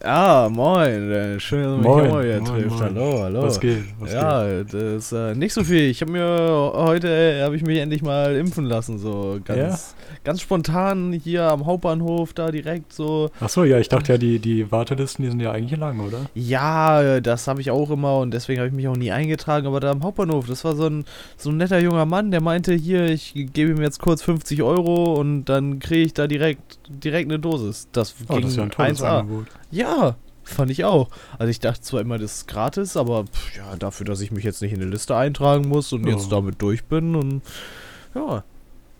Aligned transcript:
Ah, 0.00 0.48
moin. 0.48 1.10
äh, 1.10 1.40
Schön, 1.40 1.64
dass 1.64 1.82
Moin, 1.84 2.08
mal 2.08 2.24
wieder 2.24 2.40
moin, 2.40 2.44
trifft. 2.44 2.70
moin. 2.78 2.82
Hallo, 2.94 3.22
hallo. 3.24 3.42
Was 3.42 3.58
geht? 3.58 3.82
Was 3.98 4.12
ja, 4.12 4.62
das 4.62 4.72
ist 4.72 5.12
äh, 5.12 5.34
nicht 5.34 5.52
so 5.52 5.64
viel. 5.64 5.90
Ich 5.90 6.00
habe 6.02 6.12
mir 6.12 6.70
heute 6.72 7.08
äh, 7.08 7.42
habe 7.42 7.56
ich 7.56 7.62
mich 7.64 7.78
endlich 7.78 8.02
mal 8.02 8.36
impfen 8.36 8.64
lassen, 8.64 8.98
so 9.00 9.40
ganz, 9.44 9.96
ganz 10.22 10.40
spontan 10.40 11.12
hier 11.12 11.44
am 11.50 11.66
Hauptbahnhof 11.66 12.32
da 12.32 12.52
direkt 12.52 12.92
so. 12.92 13.30
Ach 13.40 13.48
so, 13.48 13.64
ja, 13.64 13.78
ich 13.80 13.88
dachte 13.88 14.12
ja, 14.12 14.18
die, 14.18 14.38
die 14.38 14.70
Wartelisten, 14.70 15.24
die 15.24 15.30
sind 15.32 15.40
ja 15.40 15.50
eigentlich 15.50 15.76
lang, 15.80 15.98
oder? 15.98 16.26
Ja, 16.32 17.20
das 17.20 17.48
habe 17.48 17.60
ich 17.60 17.72
auch 17.72 17.90
immer 17.90 18.18
und 18.18 18.32
deswegen 18.32 18.60
habe 18.60 18.68
ich 18.68 18.74
mich 18.74 18.86
auch 18.86 18.96
nie 18.96 19.10
eingetragen. 19.10 19.66
Aber 19.66 19.80
da 19.80 19.90
am 19.90 20.04
Hauptbahnhof, 20.04 20.46
das 20.46 20.64
war 20.64 20.76
so 20.76 20.86
ein 20.86 21.06
so 21.36 21.50
ein 21.50 21.56
netter 21.56 21.80
junger 21.80 22.06
Mann, 22.06 22.30
der 22.30 22.40
meinte 22.40 22.72
hier, 22.72 23.06
ich 23.06 23.32
gebe 23.34 23.72
ihm 23.72 23.82
jetzt 23.82 23.98
kurz 23.98 24.22
50 24.22 24.62
Euro 24.62 25.14
und 25.14 25.46
dann 25.46 25.80
kriege 25.80 26.02
ich 26.02 26.14
da 26.14 26.28
direkt 26.28 26.78
direkt 26.88 27.28
eine 27.28 27.40
Dosis. 27.40 27.88
Das 27.90 28.14
Oh, 28.28 28.34
ging 28.34 28.42
das 28.42 28.52
ist 28.52 28.56
ja 28.58 28.62
ein 28.62 28.70
tolles 28.70 29.02
1A. 29.02 29.18
Angebot. 29.20 29.46
Ja, 29.70 30.16
fand 30.44 30.70
ich 30.70 30.84
auch. 30.84 31.08
Also 31.38 31.50
ich 31.50 31.60
dachte 31.60 31.80
zwar 31.82 32.00
immer, 32.00 32.18
das 32.18 32.38
ist 32.38 32.48
gratis, 32.48 32.96
aber 32.96 33.24
pff, 33.24 33.56
ja, 33.56 33.76
dafür, 33.76 34.06
dass 34.06 34.20
ich 34.20 34.30
mich 34.30 34.44
jetzt 34.44 34.62
nicht 34.62 34.72
in 34.72 34.80
eine 34.80 34.90
Liste 34.90 35.14
eintragen 35.16 35.68
muss 35.68 35.92
und 35.92 36.06
Ja. 36.06 36.12
jetzt 36.14 36.32
damit 36.32 36.60
durch 36.62 36.84
bin 36.84 37.14
und 37.14 37.42
ja. 38.14 38.44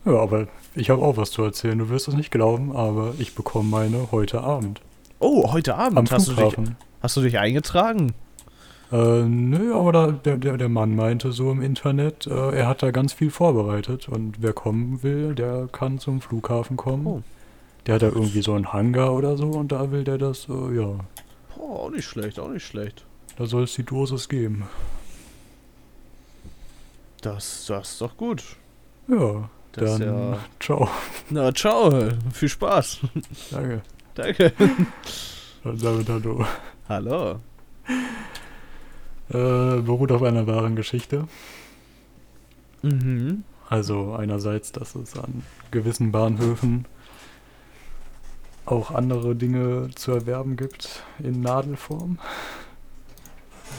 Ja, 0.05 0.19
aber 0.21 0.47
ich 0.75 0.91
habe 0.91 1.03
auch 1.03 1.17
was 1.17 1.31
zu 1.31 1.43
erzählen. 1.43 1.79
Du 1.79 1.89
wirst 1.89 2.09
es 2.09 2.15
nicht 2.15 2.31
glauben, 2.31 2.75
aber 2.75 3.15
ich 3.19 3.35
bekomme 3.35 3.69
meine 3.69 4.09
heute 4.13 4.41
Abend. 4.43 4.81
Oh, 5.21 5.53
heute 5.53 5.75
Abend 5.75 5.99
Am 5.99 6.07
hast 6.11 6.29
du, 6.29 6.33
dich, 6.33 6.41
Flughafen. 6.41 6.77
hast 7.03 7.17
du 7.17 7.21
dich 7.23 7.39
eingetragen? 7.39 8.15
Äh, 8.93 9.23
nö, 9.25 9.75
aber 9.75 9.93
da, 9.93 10.07
der, 10.13 10.37
der, 10.39 10.57
der 10.57 10.69
Mann 10.69 10.95
meinte 10.97 11.33
so 11.33 11.51
im 11.51 11.61
Internet, 11.61 12.27
äh, 12.27 12.51
er 12.57 12.69
hat 12.69 12.83
da 12.83 12.91
ganz 12.91 13.13
viel 13.13 13.31
vorbereitet 13.31 14.09
und 14.09 14.37
wer 14.41 14.53
kommen 14.55 15.03
will, 15.03 15.35
der 15.35 15.69
kann 15.71 15.99
zum 15.99 16.21
Flughafen 16.23 16.77
kommen. 16.79 17.07
Oh. 17.07 17.23
Der 17.89 17.95
hat 17.95 18.03
da 18.03 18.09
irgendwie 18.09 18.43
so 18.43 18.53
einen 18.53 18.71
Hangar 18.71 19.15
oder 19.15 19.39
so 19.39 19.49
und 19.49 19.73
da 19.73 19.91
will 19.91 20.05
der 20.05 20.19
das, 20.19 20.47
äh, 20.51 20.77
ja, 20.77 20.99
Boah, 21.57 21.81
auch 21.85 21.91
nicht 21.91 22.05
schlecht, 22.05 22.39
auch 22.39 22.51
nicht 22.51 22.67
schlecht. 22.67 23.07
da 23.39 23.47
soll 23.47 23.65
es 23.65 23.75
die 23.75 23.83
Dosis 23.83 24.29
geben. 24.29 24.65
Das, 27.23 27.65
das 27.67 27.93
ist 27.93 28.01
doch 28.03 28.15
gut. 28.17 28.43
Ja, 29.09 29.49
Das 29.73 29.99
dann 29.99 30.03
ja. 30.33 30.39
ciao. 30.61 30.89
Na, 31.31 31.53
ciao. 31.55 31.91
Viel 32.33 32.49
Spaß. 32.51 33.01
Danke. 33.51 33.81
Danke. 34.15 34.53
Und 35.65 35.83
damit 35.83 36.09
hallo. 36.11 36.45
Hallo. 36.89 37.41
Äh, 39.31 39.81
beruht 39.81 40.13
auf 40.13 40.23
einer 40.23 40.47
wahren 40.47 40.77
Geschichte. 40.77 41.27
Mhm. 42.83 43.45
Also 43.69 44.15
einerseits, 44.15 44.73
dass 44.73 44.95
es 44.95 45.19
an 45.19 45.43
gewissen 45.71 46.13
Bahnhöfen 46.13 46.85
auch 48.71 48.91
andere 48.91 49.35
Dinge 49.35 49.89
zu 49.95 50.13
erwerben 50.13 50.57
gibt 50.57 51.03
in 51.19 51.41
Nadelform. 51.41 52.19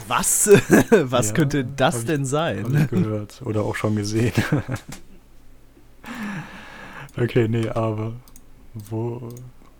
Was? 0.08 0.48
Was 0.90 1.28
Ja, 1.28 1.34
könnte 1.34 1.64
das 1.64 2.00
ich- 2.00 2.06
denn 2.06 2.20
Habe 2.20 2.26
sein? 2.26 2.74
ich 2.82 2.88
gehört 2.90 3.42
oder 3.44 3.62
auch 3.62 3.76
schon 3.76 3.96
gesehen. 3.96 4.32
okay, 7.16 7.48
nee, 7.48 7.68
aber 7.68 8.14
wo 8.74 9.28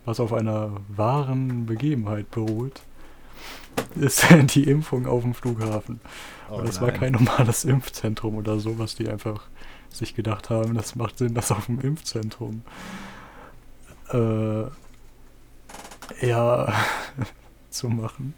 was 0.05 0.19
auf 0.19 0.33
einer 0.33 0.71
wahren 0.89 1.65
Begebenheit 1.67 2.31
beruht, 2.31 2.81
ist 3.95 4.25
die 4.55 4.63
Impfung 4.63 5.05
auf 5.05 5.21
dem 5.21 5.33
Flughafen. 5.33 5.99
Oh 6.49 6.55
Und 6.55 6.67
das 6.67 6.81
war 6.81 6.89
nein. 6.89 6.99
kein 6.99 7.11
normales 7.13 7.65
Impfzentrum 7.65 8.35
oder 8.35 8.59
so, 8.59 8.79
was 8.79 8.95
die 8.95 9.07
einfach 9.09 9.43
sich 9.89 10.15
gedacht 10.15 10.49
haben, 10.49 10.73
das 10.73 10.95
macht 10.95 11.17
Sinn, 11.19 11.33
das 11.33 11.51
auf 11.51 11.65
dem 11.67 11.79
Impfzentrum. 11.81 12.63
Äh, 14.09 14.63
ja, 16.21 16.73
zu 17.69 17.89
machen. 17.89 18.33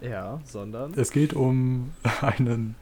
Ja, 0.00 0.40
sondern. 0.44 0.92
Es 0.94 1.10
geht 1.10 1.32
um 1.34 1.92
einen 2.20 2.74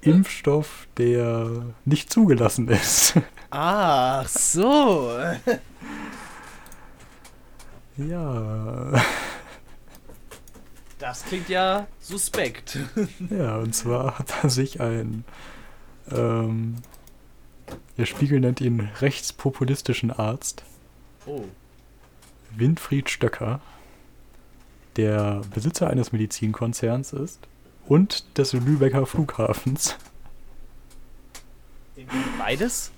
Impfstoff, 0.00 0.86
der 0.96 1.64
nicht 1.84 2.12
zugelassen 2.12 2.68
ist. 2.68 3.14
Ach 3.50 4.26
so. 4.28 5.12
ja, 7.96 8.92
Das 10.98 11.24
klingt 11.24 11.48
ja 11.48 11.86
suspekt. 12.00 12.78
ja, 13.30 13.56
und 13.58 13.74
zwar 13.74 14.18
hat 14.18 14.32
er 14.42 14.50
sich 14.50 14.80
ein, 14.80 15.24
ähm, 16.10 16.76
der 17.96 18.06
Spiegel 18.06 18.40
nennt 18.40 18.60
ihn 18.60 18.80
rechtspopulistischen 19.00 20.10
Arzt, 20.10 20.64
Oh. 21.26 21.44
Winfried 22.56 23.10
Stöcker, 23.10 23.60
der 24.96 25.42
Besitzer 25.54 25.88
eines 25.88 26.12
Medizinkonzerns 26.12 27.12
ist 27.12 27.40
und 27.86 28.36
des 28.38 28.52
Lübecker 28.52 29.06
Flughafens. 29.06 29.96
Beides? 32.38 32.90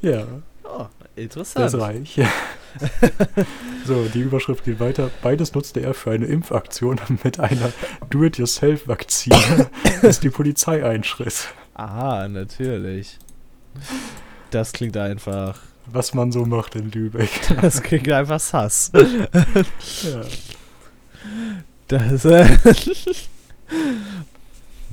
Ja, 0.00 0.26
Oh, 0.68 0.86
interessant. 1.14 1.66
ist 1.66 1.80
reich. 1.80 2.20
so, 3.86 4.04
die 4.06 4.20
Überschrift 4.20 4.64
geht 4.64 4.80
weiter. 4.80 5.10
Beides 5.22 5.54
nutzte 5.54 5.80
er 5.80 5.94
für 5.94 6.10
eine 6.10 6.26
Impfaktion 6.26 7.00
mit 7.24 7.38
einer 7.40 7.72
Do-it-yourself-Vakzine, 8.10 9.70
bis 10.02 10.20
die 10.20 10.30
Polizei 10.30 10.84
einschritt. 10.84 11.48
Aha, 11.74 12.28
natürlich. 12.28 13.18
Das 14.50 14.72
klingt 14.72 14.96
einfach. 14.96 15.60
Was 15.90 16.14
man 16.14 16.32
so 16.32 16.44
macht 16.44 16.74
in 16.74 16.90
Lübeck. 16.90 17.30
Das 17.60 17.82
klingt 17.82 18.10
einfach 18.10 18.40
sass. 18.40 18.90
ja. 20.02 20.22
Das. 21.88 22.24
Äh 22.24 22.46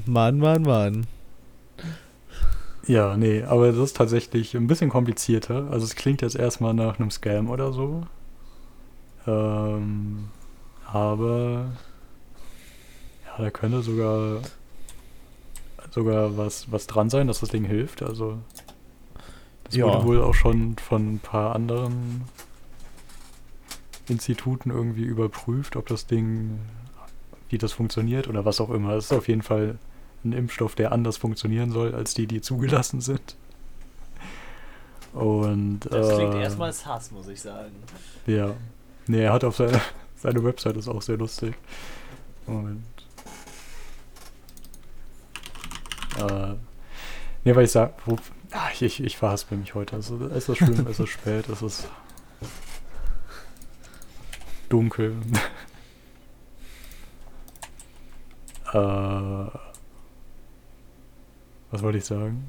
Mann, 0.05 0.37
Mann, 0.39 0.63
Mann. 0.63 1.07
ja, 2.87 3.15
nee, 3.15 3.43
aber 3.43 3.67
das 3.71 3.77
ist 3.77 3.97
tatsächlich 3.97 4.55
ein 4.55 4.67
bisschen 4.67 4.89
komplizierter. 4.89 5.67
Also 5.71 5.85
es 5.85 5.95
klingt 5.95 6.21
jetzt 6.21 6.35
erstmal 6.35 6.73
nach 6.73 6.99
einem 6.99 7.09
Scam 7.09 7.49
oder 7.49 7.71
so. 7.71 8.05
Ähm, 9.25 10.29
aber 10.85 11.71
ja, 13.25 13.43
da 13.43 13.49
könnte 13.49 13.81
sogar 13.81 14.41
sogar 15.91 16.37
was, 16.37 16.71
was 16.71 16.87
dran 16.87 17.09
sein, 17.09 17.27
dass 17.27 17.39
das 17.39 17.49
Ding 17.49 17.63
hilft. 17.65 18.01
Also 18.03 18.39
das 19.65 19.75
Ja. 19.75 19.85
wurde 19.85 20.03
wohl 20.05 20.21
auch 20.21 20.33
schon 20.35 20.77
von 20.77 21.15
ein 21.15 21.19
paar 21.19 21.55
anderen 21.55 22.23
Instituten 24.09 24.69
irgendwie 24.69 25.03
überprüft, 25.03 25.75
ob 25.75 25.87
das 25.87 26.05
Ding, 26.07 26.59
wie 27.49 27.57
das 27.57 27.71
funktioniert 27.71 28.27
oder 28.27 28.43
was 28.45 28.59
auch 28.59 28.69
immer. 28.69 28.91
Es 28.93 29.05
ist 29.05 29.13
auf 29.13 29.27
jeden 29.27 29.41
Fall 29.43 29.77
ein 30.25 30.33
Impfstoff, 30.33 30.75
der 30.75 30.91
anders 30.91 31.17
funktionieren 31.17 31.71
soll 31.71 31.93
als 31.95 32.13
die, 32.13 32.27
die 32.27 32.41
zugelassen 32.41 33.01
sind. 33.01 33.35
Und 35.13 35.81
Das 35.89 36.15
klingt 36.15 36.33
äh, 36.33 36.41
erstmal 36.41 36.73
sass, 36.73 37.11
muss 37.11 37.27
ich 37.27 37.41
sagen. 37.41 37.71
ja. 38.25 38.53
Nee, 39.05 39.21
er 39.23 39.33
hat 39.33 39.43
auf 39.43 39.57
seine, 39.57 39.81
seine 40.15 40.43
Website 40.43 40.77
ist 40.77 40.87
auch 40.87 41.01
sehr 41.01 41.17
lustig. 41.17 41.53
Moment. 42.47 42.83
Äh, 46.19 46.53
nee, 47.43 47.55
weil 47.55 47.65
ich 47.65 47.71
sag, 47.71 47.93
wo, 48.05 48.15
ah, 48.53 48.69
ich, 48.73 48.81
ich, 48.81 49.03
ich 49.03 49.17
verhaspel 49.17 49.57
mich 49.57 49.75
heute. 49.75 49.97
Es 49.97 50.09
ist, 50.09 50.21
es 50.21 50.49
ist 50.49 50.57
schlimm, 50.57 50.87
es 50.87 50.99
ist 50.99 51.09
spät, 51.09 51.47
es 51.49 51.61
ist 51.61 51.87
dunkel. 54.69 55.11
äh, 58.73 59.47
was 61.71 61.81
wollte 61.81 61.97
ich 61.97 62.05
sagen? 62.05 62.45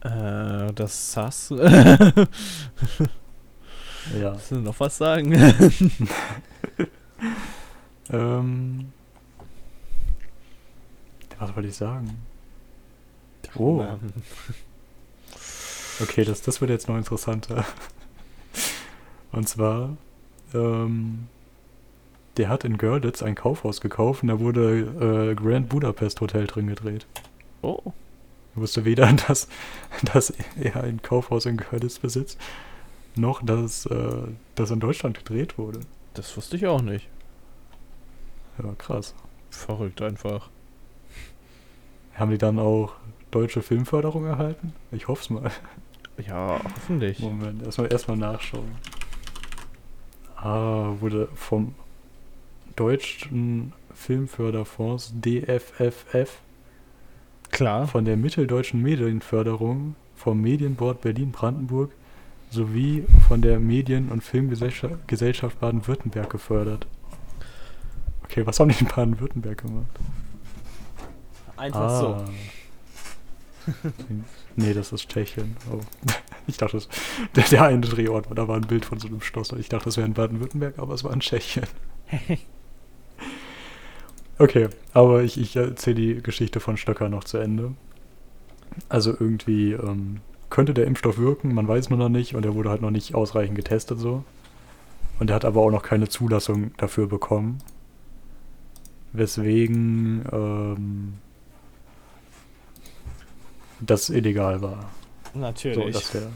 Äh, 0.00 0.72
das 0.72 1.12
sass. 1.12 1.52
Ja. 4.14 4.34
Willst 4.34 4.52
du 4.52 4.60
noch 4.60 4.78
was 4.78 4.98
sagen? 4.98 5.32
Ähm, 8.10 8.92
was 11.38 11.56
wollte 11.56 11.68
ich 11.68 11.76
sagen? 11.76 12.16
Oh. 13.58 13.76
Mann. 13.78 14.12
Okay, 15.98 16.24
das, 16.24 16.42
das 16.42 16.60
wird 16.60 16.70
jetzt 16.70 16.88
noch 16.88 16.96
interessanter. 16.98 17.64
Und 19.32 19.48
zwar, 19.48 19.96
ähm, 20.52 21.28
der 22.36 22.48
hat 22.48 22.64
in 22.64 22.76
Görlitz 22.76 23.22
ein 23.22 23.34
Kaufhaus 23.34 23.80
gekauft 23.80 24.22
und 24.22 24.28
da 24.28 24.40
wurde 24.40 25.30
äh, 25.30 25.34
Grand 25.34 25.68
Budapest 25.68 26.20
Hotel 26.20 26.46
drin 26.46 26.66
gedreht. 26.66 27.06
Oh. 27.62 27.92
Ich 28.54 28.60
wusste 28.60 28.84
weder, 28.84 29.10
dass, 29.28 29.48
dass 30.12 30.34
er 30.60 30.82
ein 30.84 31.00
Kaufhaus 31.00 31.46
in 31.46 31.56
Görlitz 31.56 31.98
besitzt, 31.98 32.38
noch 33.14 33.42
dass 33.42 33.86
äh, 33.86 34.28
das 34.54 34.70
in 34.70 34.80
Deutschland 34.80 35.18
gedreht 35.18 35.56
wurde. 35.56 35.80
Das 36.14 36.36
wusste 36.36 36.56
ich 36.56 36.66
auch 36.66 36.82
nicht. 36.82 37.08
Ja, 38.62 38.72
krass. 38.76 39.14
Verrückt 39.50 40.02
einfach. 40.02 40.50
Haben 42.14 42.30
die 42.30 42.38
dann 42.38 42.58
auch 42.58 42.94
deutsche 43.36 43.60
Filmförderung 43.60 44.24
erhalten? 44.24 44.72
Ich 44.92 45.08
hoff's 45.08 45.28
mal. 45.28 45.50
Ja, 46.26 46.58
hoffentlich. 46.64 47.18
Moment, 47.20 47.62
erstmal 47.62 47.92
erstmal 47.92 48.16
nachschauen. 48.16 48.70
Ah, 50.36 50.94
wurde 51.00 51.28
vom 51.34 51.74
Deutschen 52.76 53.74
Filmförderfonds 53.94 55.12
DFFF 55.20 56.38
Klar. 57.50 57.86
von 57.88 58.06
der 58.06 58.16
Mitteldeutschen 58.16 58.80
Medienförderung 58.82 59.96
vom 60.14 60.40
Medienboard 60.40 61.02
Berlin-Brandenburg 61.02 61.90
sowie 62.50 63.04
von 63.28 63.42
der 63.42 63.60
Medien- 63.60 64.08
und 64.08 64.22
Filmgesellschaft 64.24 65.06
Gesellschaft 65.08 65.60
Baden-Württemberg 65.60 66.30
gefördert. 66.30 66.86
Okay, 68.24 68.46
was 68.46 68.58
haben 68.58 68.70
die 68.70 68.78
in 68.80 68.86
Baden-Württemberg 68.86 69.58
gemacht? 69.58 69.86
Einfach 71.58 71.80
Ah. 71.80 72.00
so. 72.00 72.24
nee, 74.56 74.74
das 74.74 74.92
ist 74.92 75.08
Tschechien. 75.08 75.56
Oh. 75.72 75.80
Ich 76.48 76.58
dachte, 76.58 76.76
das, 76.76 76.88
der, 77.34 77.42
der 77.42 77.64
eine 77.64 77.80
Drehort, 77.80 78.28
da 78.32 78.46
war 78.46 78.54
ein 78.54 78.68
Bild 78.68 78.84
von 78.84 79.00
so 79.00 79.08
einem 79.08 79.20
Schloss. 79.20 79.50
Ich 79.50 79.68
dachte, 79.68 79.86
das 79.86 79.96
wäre 79.96 80.06
in 80.06 80.14
Baden-Württemberg, 80.14 80.78
aber 80.78 80.94
es 80.94 81.02
war 81.02 81.12
in 81.12 81.18
Tschechien. 81.18 81.66
Okay, 84.38 84.68
aber 84.92 85.22
ich, 85.22 85.40
ich 85.40 85.56
erzähle 85.56 85.96
die 85.96 86.22
Geschichte 86.22 86.60
von 86.60 86.76
Stöcker 86.76 87.08
noch 87.08 87.24
zu 87.24 87.38
Ende. 87.38 87.72
Also 88.88 89.12
irgendwie 89.18 89.72
ähm, 89.72 90.20
könnte 90.50 90.74
der 90.74 90.86
Impfstoff 90.86 91.16
wirken, 91.16 91.54
man 91.54 91.66
weiß 91.66 91.88
nur 91.88 91.98
noch 91.98 92.10
nicht 92.10 92.34
und 92.34 92.44
er 92.44 92.54
wurde 92.54 92.68
halt 92.68 92.82
noch 92.82 92.90
nicht 92.90 93.14
ausreichend 93.14 93.56
getestet 93.56 93.98
so. 93.98 94.24
Und 95.18 95.30
er 95.30 95.36
hat 95.36 95.46
aber 95.46 95.62
auch 95.62 95.70
noch 95.70 95.82
keine 95.82 96.08
Zulassung 96.08 96.72
dafür 96.76 97.06
bekommen. 97.06 97.58
Weswegen 99.12 100.26
ähm, 100.30 101.14
das 103.80 104.10
illegal 104.10 104.62
war. 104.62 104.90
So, 105.32 105.40
Natürlich. 105.40 105.94
dass 105.94 106.12
der, 106.12 106.28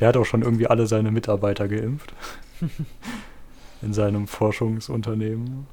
der 0.00 0.08
hat 0.08 0.16
auch 0.16 0.24
schon 0.24 0.42
irgendwie 0.42 0.66
alle 0.66 0.86
seine 0.86 1.10
Mitarbeiter 1.10 1.68
geimpft. 1.68 2.14
in 3.82 3.92
seinem 3.92 4.26
Forschungsunternehmen. 4.26 5.66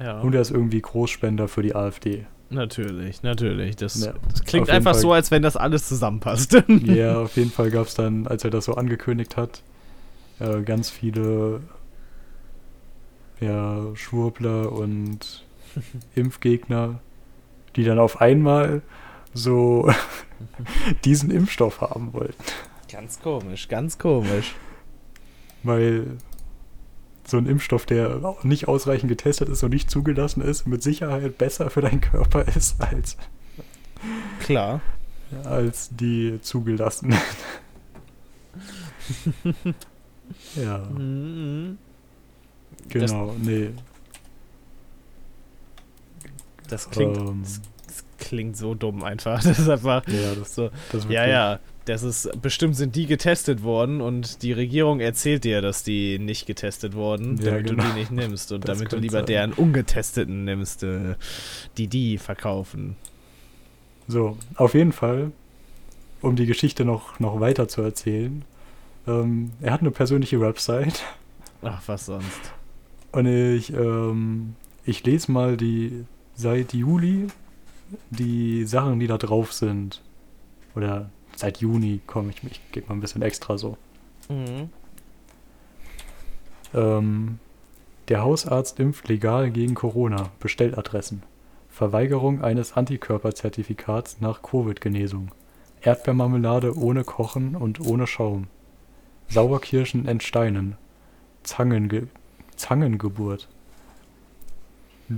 ja. 0.00 0.20
Und 0.20 0.34
er 0.34 0.40
ist 0.40 0.50
irgendwie 0.50 0.80
Großspender 0.80 1.48
für 1.48 1.62
die 1.62 1.74
AfD. 1.74 2.26
Natürlich, 2.50 3.22
natürlich. 3.22 3.76
Das, 3.76 4.04
Ja, 4.04 4.12
das 4.30 4.44
klingt 4.44 4.68
einfach 4.68 4.92
Fall. 4.92 5.00
so, 5.00 5.12
als 5.12 5.30
wenn 5.30 5.42
das 5.42 5.56
alles 5.56 5.88
zusammenpasst. 5.88 6.62
Ja, 6.68 7.18
auf 7.22 7.36
jeden 7.36 7.50
Fall 7.50 7.70
gab 7.70 7.86
es 7.86 7.94
dann, 7.94 8.26
als 8.26 8.44
er 8.44 8.50
das 8.50 8.66
so 8.66 8.74
angekündigt 8.74 9.36
hat, 9.36 9.62
äh, 10.38 10.60
ganz 10.62 10.90
viele 10.90 11.60
ja, 13.40 13.86
Schwurbler 13.94 14.70
und 14.70 15.44
Impfgegner, 16.14 17.00
die 17.74 17.84
dann 17.84 17.98
auf 17.98 18.20
einmal 18.20 18.82
so 19.34 19.90
diesen 21.04 21.30
Impfstoff 21.30 21.80
haben 21.80 22.12
wollten. 22.12 22.34
Ganz 22.90 23.20
komisch, 23.20 23.68
ganz 23.68 23.98
komisch. 23.98 24.54
Weil 25.62 26.18
so 27.24 27.38
ein 27.38 27.46
Impfstoff, 27.46 27.86
der 27.86 28.20
nicht 28.42 28.68
ausreichend 28.68 29.08
getestet 29.08 29.48
ist 29.48 29.62
und 29.62 29.72
nicht 29.72 29.90
zugelassen 29.90 30.42
ist, 30.42 30.66
mit 30.66 30.82
Sicherheit 30.82 31.38
besser 31.38 31.70
für 31.70 31.80
deinen 31.80 32.00
Körper 32.00 32.46
ist 32.48 32.80
als, 32.82 33.16
Klar. 34.40 34.80
als 35.44 35.90
die 35.94 36.40
zugelassenen. 36.42 37.16
ja, 40.56 40.78
Mhm. 40.78 41.78
genau, 42.88 43.34
nee. 43.40 43.70
Das 46.68 46.90
klingt, 46.90 47.16
Ähm, 47.18 47.42
das, 47.42 47.60
das 47.60 47.71
klingt 48.24 48.56
so 48.56 48.74
dumm 48.74 49.02
einfach. 49.04 49.42
Das 49.44 49.58
ist 49.58 49.68
einfach 49.68 50.06
ja, 50.08 50.34
das, 50.34 50.54
so. 50.54 50.70
das 50.92 51.04
Ja, 51.08 51.26
ja. 51.26 51.58
Das 51.84 52.04
ist, 52.04 52.30
bestimmt 52.40 52.76
sind 52.76 52.94
die 52.94 53.06
getestet 53.06 53.64
worden 53.64 54.00
und 54.00 54.42
die 54.44 54.52
Regierung 54.52 55.00
erzählt 55.00 55.42
dir, 55.42 55.60
dass 55.60 55.82
die 55.82 56.20
nicht 56.20 56.46
getestet 56.46 56.94
wurden, 56.94 57.38
Ja, 57.38 57.50
damit 57.50 57.66
genau. 57.66 57.82
du 57.82 57.88
die 57.90 57.98
nicht 57.98 58.12
nimmst 58.12 58.52
und 58.52 58.68
Das 58.68 58.78
damit 58.78 58.92
du 58.92 58.96
lieber 58.98 59.18
sein. 59.18 59.26
deren 59.26 59.52
ungetesteten 59.52 60.44
nimmst, 60.44 60.84
äh, 60.84 61.16
die 61.78 61.88
die 61.88 62.18
verkaufen. 62.18 62.94
So, 64.06 64.36
auf 64.54 64.74
jeden 64.74 64.92
Fall, 64.92 65.32
um 66.20 66.36
die 66.36 66.46
Geschichte 66.46 66.84
noch, 66.84 67.18
noch 67.18 67.40
weiter 67.40 67.66
zu 67.66 67.82
erzählen. 67.82 68.44
Ähm, 69.08 69.50
er 69.60 69.72
hat 69.72 69.80
eine 69.80 69.90
persönliche 69.90 70.40
Website 70.40 71.02
Ach, 71.62 71.82
was 71.86 72.06
sonst. 72.06 72.52
und 73.10 73.26
ich, 73.26 73.72
ähm, 73.72 74.54
ich 74.84 75.02
lese 75.04 75.32
mal 75.32 75.56
die 75.56 76.04
seit 76.36 76.72
Juli 76.74 77.26
die 78.10 78.64
Sachen, 78.64 79.00
die 79.00 79.06
da 79.06 79.18
drauf 79.18 79.52
sind. 79.52 80.02
Oder 80.74 81.10
seit 81.36 81.58
Juni, 81.58 82.00
komm, 82.06 82.30
ich, 82.30 82.42
ich 82.44 82.60
gebe 82.72 82.88
mal 82.88 82.94
ein 82.94 83.00
bisschen 83.00 83.22
extra 83.22 83.58
so. 83.58 83.76
Mhm. 84.28 84.70
Ähm, 86.74 87.38
der 88.08 88.22
Hausarzt 88.22 88.80
impft 88.80 89.08
legal 89.08 89.50
gegen 89.50 89.74
Corona. 89.74 90.30
Bestelladressen. 90.40 91.22
Verweigerung 91.68 92.42
eines 92.42 92.74
Antikörperzertifikats 92.74 94.20
nach 94.20 94.42
Covid-Genesung. 94.42 95.30
Erdbeermarmelade 95.80 96.76
ohne 96.76 97.04
Kochen 97.04 97.56
und 97.56 97.80
ohne 97.80 98.06
Schaum. 98.06 98.46
Sauerkirschen 99.28 100.06
entsteinen. 100.06 100.76
Zangenge 101.42 102.08
Zangengeburt. 102.56 103.48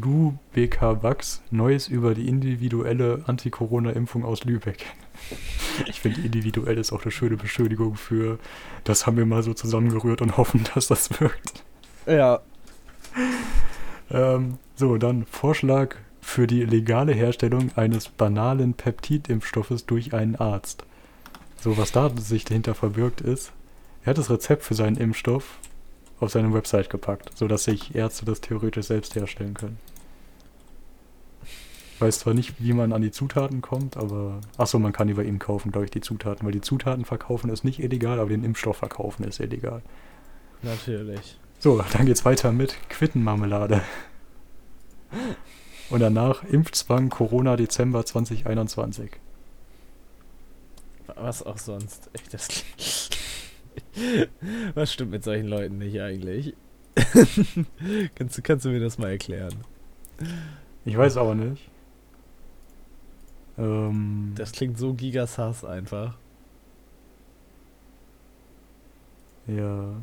Lübecker 0.00 1.02
Wachs, 1.02 1.42
Neues 1.50 1.88
über 1.88 2.14
die 2.14 2.28
individuelle 2.28 3.22
Anti-Corona-Impfung 3.26 4.24
aus 4.24 4.44
Lübeck. 4.44 4.86
Ich 5.86 6.00
finde, 6.00 6.20
individuell 6.20 6.78
ist 6.78 6.92
auch 6.92 7.02
eine 7.02 7.10
schöne 7.10 7.36
Beschönigung 7.36 7.96
für, 7.96 8.38
das 8.84 9.06
haben 9.06 9.16
wir 9.16 9.26
mal 9.26 9.42
so 9.42 9.54
zusammengerührt 9.54 10.22
und 10.22 10.36
hoffen, 10.36 10.64
dass 10.74 10.88
das 10.88 11.20
wirkt. 11.20 11.64
Ja. 12.06 12.40
Ähm, 14.10 14.58
so, 14.76 14.98
dann 14.98 15.24
Vorschlag 15.26 15.96
für 16.20 16.46
die 16.46 16.64
legale 16.64 17.12
Herstellung 17.12 17.70
eines 17.76 18.08
banalen 18.08 18.74
Peptidimpfstoffes 18.74 19.86
durch 19.86 20.14
einen 20.14 20.36
Arzt. 20.36 20.84
So, 21.60 21.76
was 21.76 21.92
da 21.92 22.10
sich 22.16 22.44
dahinter 22.44 22.74
verbirgt 22.74 23.20
ist, 23.20 23.52
er 24.04 24.10
hat 24.10 24.18
das 24.18 24.30
Rezept 24.30 24.64
für 24.64 24.74
seinen 24.74 24.96
Impfstoff 24.96 25.58
auf 26.24 26.32
seine 26.32 26.52
Website 26.52 26.90
gepackt, 26.90 27.36
sodass 27.36 27.64
sich 27.64 27.94
Ärzte 27.94 28.24
das 28.24 28.40
theoretisch 28.40 28.86
selbst 28.86 29.14
herstellen 29.14 29.54
können. 29.54 29.78
Weiß 32.00 32.18
zwar 32.18 32.34
nicht, 32.34 32.54
wie 32.58 32.72
man 32.72 32.92
an 32.92 33.02
die 33.02 33.12
Zutaten 33.12 33.62
kommt, 33.62 33.96
aber. 33.96 34.40
Achso, 34.56 34.78
man 34.78 34.92
kann 34.92 35.06
die 35.06 35.14
bei 35.14 35.22
ihm 35.22 35.38
kaufen, 35.38 35.70
glaube 35.70 35.84
ich, 35.84 35.90
die 35.90 36.00
Zutaten. 36.00 36.44
Weil 36.44 36.52
die 36.52 36.60
Zutaten 36.60 37.04
verkaufen 37.04 37.50
ist 37.50 37.64
nicht 37.64 37.78
illegal, 37.78 38.18
aber 38.18 38.30
den 38.30 38.44
Impfstoff 38.44 38.78
verkaufen 38.78 39.24
ist 39.24 39.38
illegal. 39.38 39.80
Natürlich. 40.62 41.38
So, 41.60 41.82
dann 41.92 42.06
geht's 42.06 42.24
weiter 42.24 42.50
mit 42.52 42.76
Quittenmarmelade. 42.88 43.82
Und 45.90 46.00
danach 46.00 46.42
Impfzwang 46.42 47.10
Corona 47.10 47.56
Dezember 47.56 48.04
2021. 48.04 49.12
Was 51.14 51.42
auch 51.44 51.58
sonst. 51.58 52.10
Echt, 52.12 52.34
das 52.34 52.48
Was 54.74 54.92
stimmt 54.92 55.10
mit 55.12 55.24
solchen 55.24 55.48
Leuten 55.48 55.78
nicht 55.78 56.00
eigentlich? 56.00 56.54
kannst, 58.14 58.38
du, 58.38 58.42
kannst 58.42 58.64
du 58.64 58.70
mir 58.70 58.80
das 58.80 58.98
mal 58.98 59.10
erklären? 59.10 59.54
Ich 60.84 60.96
weiß 60.96 61.16
aber 61.16 61.34
nicht. 61.34 61.68
Ähm, 63.58 64.32
Das 64.36 64.52
klingt 64.52 64.78
so 64.78 64.94
gigasass 64.94 65.64
einfach. 65.64 66.16
ja. 69.46 69.94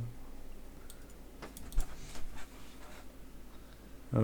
Äh. 4.14 4.20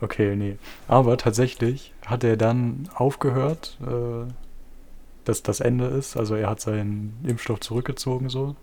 Okay, 0.00 0.36
nee. 0.36 0.58
Aber 0.88 1.16
tatsächlich 1.16 1.94
hat 2.04 2.22
er 2.22 2.36
dann 2.36 2.88
aufgehört, 2.94 3.78
äh, 3.82 4.26
dass 5.26 5.42
das 5.42 5.60
Ende 5.60 5.86
ist. 5.86 6.16
Also 6.16 6.34
er 6.34 6.48
hat 6.48 6.60
seinen 6.60 7.18
Impfstoff 7.24 7.60
zurückgezogen 7.60 8.28
so. 8.30 8.56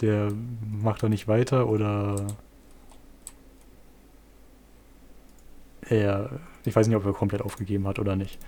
Der 0.00 0.30
macht 0.82 1.02
da 1.02 1.08
nicht 1.08 1.26
weiter 1.26 1.68
oder 1.68 2.26
er, 5.82 6.40
ich 6.64 6.74
weiß 6.76 6.86
nicht, 6.86 6.96
ob 6.96 7.06
er 7.06 7.12
komplett 7.12 7.42
aufgegeben 7.42 7.86
hat 7.86 7.98
oder 7.98 8.16
nicht. 8.16 8.38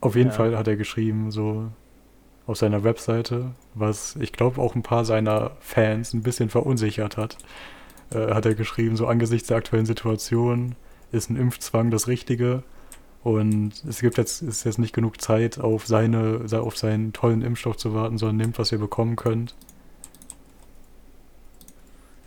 Auf 0.00 0.16
jeden 0.16 0.30
Ja. 0.30 0.34
Fall 0.36 0.56
hat 0.56 0.66
er 0.66 0.76
geschrieben, 0.76 1.30
so 1.30 1.68
auf 2.46 2.56
seiner 2.58 2.82
Webseite, 2.82 3.52
was 3.74 4.16
ich 4.16 4.32
glaube 4.32 4.60
auch 4.60 4.74
ein 4.74 4.82
paar 4.82 5.04
seiner 5.04 5.52
Fans 5.60 6.12
ein 6.12 6.22
bisschen 6.22 6.48
verunsichert 6.48 7.16
hat, 7.16 7.38
äh, 8.10 8.34
hat 8.34 8.46
er 8.46 8.54
geschrieben, 8.54 8.96
so 8.96 9.06
angesichts 9.06 9.48
der 9.48 9.58
aktuellen 9.58 9.86
Situation 9.86 10.74
ist 11.12 11.30
ein 11.30 11.36
Impfzwang 11.36 11.90
das 11.90 12.08
Richtige 12.08 12.62
und 13.22 13.72
es 13.88 14.00
gibt 14.00 14.18
jetzt, 14.18 14.42
ist 14.42 14.64
jetzt 14.64 14.78
nicht 14.78 14.94
genug 14.94 15.20
Zeit, 15.20 15.60
auf 15.60 15.86
seine, 15.86 16.44
auf 16.52 16.76
seinen 16.76 17.12
tollen 17.12 17.42
Impfstoff 17.42 17.76
zu 17.76 17.94
warten, 17.94 18.18
sondern 18.18 18.36
nimmt, 18.36 18.58
was 18.58 18.72
ihr 18.72 18.78
bekommen 18.78 19.16
könnt. 19.16 19.54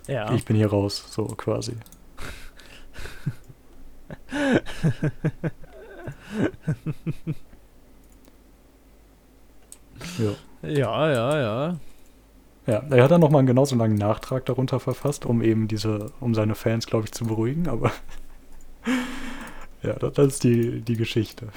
Ja. 0.08 0.32
Ich 0.34 0.46
bin 0.46 0.56
hier 0.56 0.70
raus, 0.70 1.04
so 1.10 1.26
quasi. 1.26 1.74
ja. 10.18 10.36
Ja, 10.62 11.12
ja, 11.12 11.40
ja. 11.40 11.78
Ja, 12.68 12.84
er 12.90 13.04
hat 13.04 13.12
dann 13.12 13.22
nochmal 13.22 13.40
einen 13.40 13.48
genauso 13.48 13.76
langen 13.76 13.96
Nachtrag 13.96 14.46
darunter 14.46 14.80
verfasst, 14.80 15.26
um 15.26 15.44
eben 15.44 15.68
diese, 15.68 16.12
um 16.20 16.34
seine 16.34 16.56
Fans, 16.56 16.88
glaube 16.88 17.06
ich, 17.06 17.12
zu 17.12 17.26
beruhigen, 17.26 17.68
aber 17.68 17.92
ja, 19.88 19.94
das, 19.94 20.14
das 20.14 20.28
ist 20.28 20.44
die, 20.44 20.82
die 20.82 20.96
Geschichte. 20.96 21.48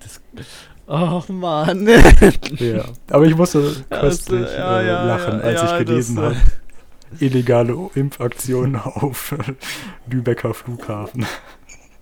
Das, 0.00 0.20
oh 0.86 1.22
Mann. 1.32 1.88
Ja, 2.58 2.84
aber 3.10 3.24
ich 3.26 3.36
musste 3.36 3.84
köstlich 3.90 4.48
äh, 4.48 4.56
ja, 4.58 4.80
äh, 4.80 4.86
ja, 4.86 5.04
lachen, 5.04 5.38
ja, 5.40 5.44
als 5.44 5.62
ich 5.62 5.86
gelesen 5.86 6.16
das, 6.16 6.24
habe. 6.24 6.36
äh, 6.36 6.40
Illegale 7.24 7.90
Impfaktionen 7.94 8.76
auf 8.76 9.34
Lübecker 10.10 10.54
Flughafen. 10.54 11.24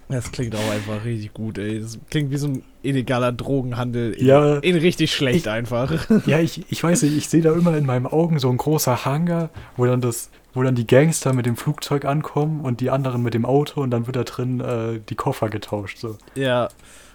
Das 0.09 0.31
klingt 0.33 0.55
auch 0.55 0.71
einfach 0.71 1.05
richtig 1.05 1.33
gut, 1.33 1.57
ey. 1.59 1.81
Das 1.81 1.99
klingt 2.11 2.31
wie 2.31 2.37
so 2.37 2.49
ein 2.49 2.63
illegaler 2.83 3.33
Drogenhandel. 3.33 4.13
In, 4.13 4.27
Ja. 4.27 4.57
in 4.59 4.77
richtig 4.77 5.15
schlecht 5.15 5.47
Ich- 5.47 5.51
einfach. 5.51 5.93
Ja, 6.27 6.39
ich, 6.41 6.65
ich 6.71 6.83
weiß 6.85 7.03
nicht, 7.03 7.17
ich 7.17 7.29
sehe 7.29 7.41
da 7.43 7.53
immer 7.55 7.77
in 7.77 7.87
meinen 7.87 8.07
Augen 8.07 8.39
so 8.39 8.51
ein 8.51 8.57
großer 8.59 9.05
Hangar, 9.07 9.49
wo 9.77 9.87
dann 9.87 10.01
das, 10.03 10.31
wo 10.53 10.63
dann 10.63 10.75
die 10.75 10.87
Gangster 10.87 11.33
mit 11.33 11.47
dem 11.47 11.57
Flugzeug 11.57 12.05
ankommen 12.05 12.61
und 12.61 12.81
die 12.81 12.91
anderen 12.91 13.23
mit 13.23 13.33
dem 13.35 13.47
Auto 13.47 13.81
und 13.81 13.91
dann 13.91 14.07
wird 14.07 14.17
da 14.17 14.25
drin 14.25 14.61
äh, 14.61 15.01
die 15.09 15.15
Koffer 15.15 15.49
getauscht. 15.49 15.99
So. 15.99 16.17
Ja, 16.35 16.69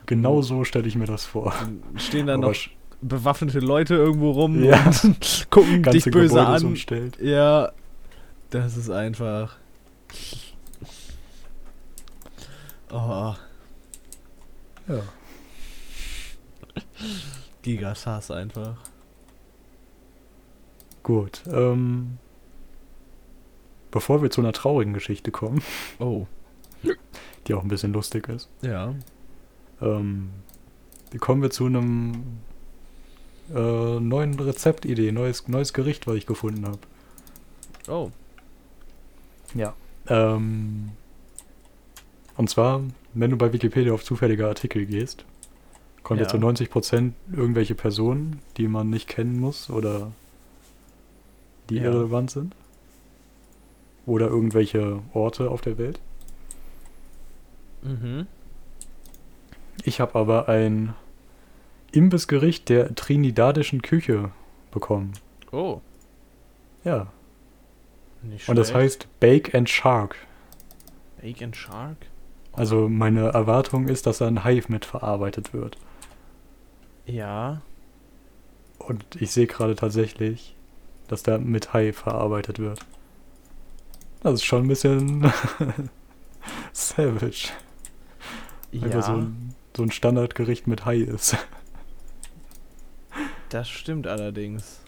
Genau 0.08 0.42
so 0.42 0.64
stelle 0.64 0.88
ich 0.88 0.96
mir 0.96 1.06
das 1.06 1.26
vor. 1.26 1.54
dann 1.60 1.84
stehen 2.00 2.26
da 2.26 2.34
Aber 2.34 2.48
noch 2.48 2.56
bewaffnete 3.02 3.60
Leute 3.60 3.94
irgendwo 3.94 4.32
rum 4.32 4.64
Ja. 4.64 4.92
und 5.04 5.48
gucken 5.52 5.84
dich 5.84 6.06
böse 6.06 6.30
Gebäude 6.36 6.48
an. 6.48 6.66
umstellt. 6.66 7.18
Ja, 7.22 7.72
das 8.50 8.76
ist 8.76 8.90
einfach. 8.90 9.56
Oh, 12.92 13.36
Ja. 14.88 15.02
Gigasass 17.62 18.32
einfach. 18.32 18.78
Gut. 21.04 21.42
Ähm, 21.52 22.18
bevor 23.92 24.22
wir 24.22 24.30
zu 24.32 24.42
einer 24.42 24.54
traurigen 24.54 24.94
Geschichte 24.94 25.32
kommen, 25.32 25.62
Oh, 26.00 26.28
die 27.48 27.54
auch 27.54 27.62
ein 27.62 27.68
bisschen 27.68 27.94
lustig 27.94 28.28
ist, 28.30 28.50
ja. 28.62 28.94
ähm, 29.82 30.30
kommen 31.20 31.42
wir 31.42 31.50
zu 31.52 31.66
einem 31.66 32.40
äh, 33.54 34.00
neuen 34.00 34.40
Rezeptidee, 34.40 35.12
neues, 35.12 35.48
neues 35.48 35.74
Gericht, 35.74 36.06
was 36.08 36.16
ich 36.16 36.26
gefunden 36.26 36.66
habe. 36.66 36.80
Oh, 37.88 38.12
Ja. 39.56 39.74
Ähm, 40.08 40.92
und 42.40 42.50
zwar, 42.50 42.82
wenn 43.14 43.32
du 43.32 43.38
bei 43.38 43.52
Wikipedia 43.52 43.92
auf 43.94 44.04
zufällige 44.06 44.48
Artikel 44.48 44.86
gehst, 44.86 45.26
kommt 46.04 46.20
Ja. 46.20 46.24
jetzt 46.24 46.32
zu 46.32 46.38
90% 46.38 47.14
irgendwelche 47.34 47.76
Personen, 47.76 48.40
die 48.56 48.70
man 48.70 48.90
nicht 48.90 49.10
kennen 49.10 49.40
muss 49.42 49.70
oder 49.70 50.12
die 51.70 51.76
Ja. 51.76 51.84
irrelevant 51.84 52.32
sind. 52.32 52.56
Oder 54.06 54.28
irgendwelche 54.28 55.02
Orte 55.14 55.52
auf 55.52 55.62
der 55.62 55.78
Welt. 55.78 56.00
mhm. 57.82 58.26
Ich 59.84 60.00
habe 60.02 60.16
aber 60.20 60.48
ein 60.50 60.94
Imbissgericht 61.92 62.68
der 62.70 62.96
trinidadischen 62.96 63.82
Küche 63.82 64.32
bekommen. 64.72 65.12
Oh, 65.52 65.82
Ja. 66.86 67.08
nicht 68.24 68.48
Und 68.50 68.56
das 68.58 68.74
heißt 68.74 69.08
Bake 69.20 69.54
and 69.58 69.70
Shark. 69.70 70.16
Bake 71.22 71.44
and 71.44 71.56
Shark? 71.56 71.98
Also 72.54 72.90
meine 72.90 73.30
Erwartung 73.30 73.88
ist, 73.88 74.06
dass 74.06 74.18
da 74.20 74.28
ein 74.28 74.44
Hai 74.44 74.62
mitverarbeitet 74.68 75.54
wird. 75.54 75.78
Ja. 77.06 77.62
Und 78.80 79.04
ich 79.20 79.32
sehe 79.32 79.48
gerade 79.48 79.76
tatsächlich, 79.76 80.56
dass 81.08 81.24
da 81.24 81.38
mit 81.38 81.74
Hai 81.74 81.94
verarbeitet 81.94 82.60
wird. 82.60 82.80
Das 84.22 84.34
ist 84.36 84.44
schon 84.44 84.64
ein 84.64 84.68
bisschen 84.68 85.32
savage. 86.74 87.50
Einfach 88.82 88.90
Ja, 88.90 89.02
so 89.02 89.12
ein, 89.14 89.56
so 89.76 89.84
ein 89.84 89.92
Standardgericht 89.92 90.68
mit 90.68 90.86
Hai 90.86 90.98
ist. 90.98 91.38
das 93.50 93.70
stimmt 93.70 94.08
allerdings. 94.08 94.82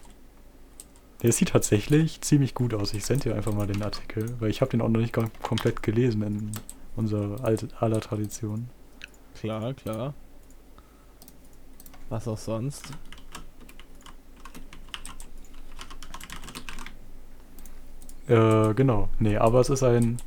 Der 1.22 1.32
sieht 1.32 1.50
tatsächlich 1.50 2.20
ziemlich 2.20 2.54
gut 2.54 2.74
aus. 2.74 2.92
Ich 2.94 3.04
sende 3.04 3.30
dir 3.30 3.34
einfach 3.36 3.54
mal 3.54 3.66
den 3.66 3.82
Artikel, 3.82 4.34
weil 4.40 4.50
ich 4.50 4.60
habe 4.60 4.70
den 4.72 4.80
auch 4.80 4.88
noch 4.88 5.00
nicht 5.00 5.14
kom- 5.14 5.30
komplett 5.42 5.82
gelesen 5.82 6.22
in 6.22 6.52
unserer 6.96 7.44
alte, 7.44 7.68
aller 7.80 8.00
Tradition. 8.00 8.68
Klar, 9.34 9.74
klar. 9.74 10.14
Was 12.08 12.28
auch 12.28 12.38
sonst. 12.38 12.92
Äh, 18.28 18.74
genau. 18.74 19.08
Nee, 19.18 19.36
aber 19.36 19.60
es 19.60 19.70
ist 19.70 19.82
ein 19.82 20.18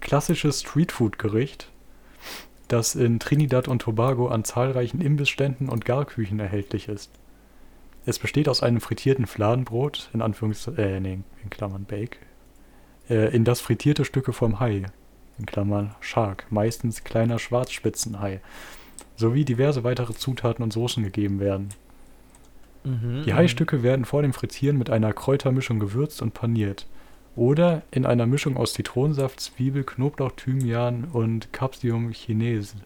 klassisches 0.00 0.60
Streetfood-Gericht, 0.60 1.70
das 2.68 2.94
in 2.94 3.18
Trinidad 3.18 3.68
und 3.68 3.82
Tobago 3.82 4.28
an 4.28 4.44
zahlreichen 4.44 5.00
Imbissständen 5.00 5.68
und 5.68 5.84
Garküchen 5.84 6.40
erhältlich 6.40 6.88
ist. 6.88 7.10
Es 8.04 8.20
besteht 8.20 8.48
aus 8.48 8.62
einem 8.62 8.80
frittierten 8.80 9.26
Fladenbrot, 9.26 10.10
in 10.12 10.22
Anführungs... 10.22 10.68
äh, 10.68 11.00
nee, 11.00 11.18
in 11.42 11.50
Klammern 11.50 11.84
Bake, 11.84 12.18
äh, 13.10 13.34
in 13.34 13.44
das 13.44 13.60
frittierte 13.60 14.04
Stücke 14.04 14.32
vom 14.32 14.60
Hai, 14.60 14.86
Shark, 16.00 16.46
meistens 16.50 17.04
kleiner 17.04 17.38
Schwarzspitzenhai, 17.38 18.40
sowie 19.16 19.44
diverse 19.44 19.84
weitere 19.84 20.14
Zutaten 20.14 20.62
und 20.62 20.72
Soßen 20.72 21.02
gegeben 21.02 21.40
werden. 21.40 21.70
Mhm, 22.84 23.24
Die 23.26 23.34
Haistücke 23.34 23.82
werden 23.82 24.04
vor 24.04 24.22
dem 24.22 24.32
Frittieren 24.32 24.78
mit 24.78 24.90
einer 24.90 25.12
Kräutermischung 25.12 25.80
gewürzt 25.80 26.22
und 26.22 26.34
paniert. 26.34 26.86
Oder 27.34 27.82
in 27.90 28.06
einer 28.06 28.26
Mischung 28.26 28.56
aus 28.56 28.72
Zitronensaft, 28.72 29.40
Zwiebel, 29.40 29.84
Knoblauch, 29.84 30.32
Thymian 30.32 31.04
und 31.04 31.52
Capsium 31.52 32.12
Chinese 32.12 32.76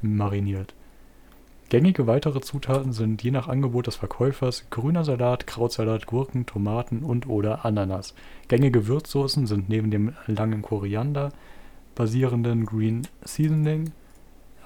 mariniert. 0.00 0.74
Gängige 1.68 2.06
weitere 2.06 2.40
Zutaten 2.40 2.92
sind 2.92 3.22
je 3.22 3.30
nach 3.30 3.48
Angebot 3.48 3.86
des 3.86 3.96
Verkäufers 3.96 4.66
grüner 4.70 5.04
Salat, 5.04 5.46
Krautsalat, 5.46 6.06
Gurken, 6.06 6.46
Tomaten 6.46 7.02
und 7.02 7.26
oder 7.26 7.64
Ananas. 7.64 8.14
Gängige 8.48 8.86
Würzsoßen 8.86 9.46
sind 9.46 9.68
neben 9.68 9.90
dem 9.90 10.12
langen 10.26 10.62
Koriander 10.62 11.32
basierenden 11.94 12.66
Green 12.66 13.06
Seasoning, 13.24 13.92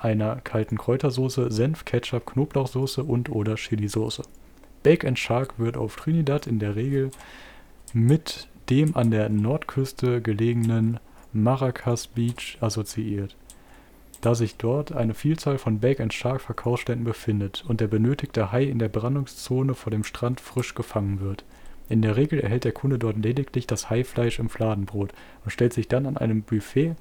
einer 0.00 0.36
kalten 0.36 0.78
Kräutersoße, 0.78 1.50
Senf, 1.50 1.84
Ketchup, 1.84 2.26
Knoblauchsoße 2.26 3.02
und 3.02 3.30
oder 3.30 3.56
Chilisoße. 3.56 4.22
Bake 4.82 5.06
and 5.06 5.18
Shark 5.18 5.58
wird 5.58 5.76
auf 5.76 5.96
Trinidad 5.96 6.46
in 6.46 6.58
der 6.58 6.76
Regel 6.76 7.10
mit 7.92 8.48
dem 8.70 8.96
an 8.96 9.10
der 9.10 9.28
Nordküste 9.28 10.20
gelegenen 10.22 11.00
Maracas 11.32 12.06
Beach 12.06 12.58
assoziiert, 12.60 13.36
da 14.20 14.34
sich 14.34 14.56
dort 14.56 14.92
eine 14.92 15.14
Vielzahl 15.14 15.58
von 15.58 15.80
Bake 15.80 16.00
and 16.00 16.14
Shark 16.14 16.40
Verkaufsständen 16.40 17.04
befindet 17.04 17.64
und 17.66 17.80
der 17.80 17.88
benötigte 17.88 18.52
Hai 18.52 18.64
in 18.64 18.78
der 18.78 18.88
Brandungszone 18.88 19.74
vor 19.74 19.90
dem 19.90 20.04
Strand 20.04 20.40
frisch 20.40 20.74
gefangen 20.74 21.20
wird. 21.20 21.44
In 21.88 22.02
der 22.02 22.16
Regel 22.16 22.40
erhält 22.40 22.64
der 22.64 22.72
Kunde 22.72 22.98
dort 22.98 23.16
lediglich 23.16 23.66
das 23.66 23.88
Haifleisch 23.88 24.38
im 24.38 24.50
Fladenbrot 24.50 25.12
und 25.44 25.50
stellt 25.50 25.72
sich 25.72 25.88
dann 25.88 26.06
an 26.06 26.18
einem 26.18 26.42
Buffet 26.42 26.94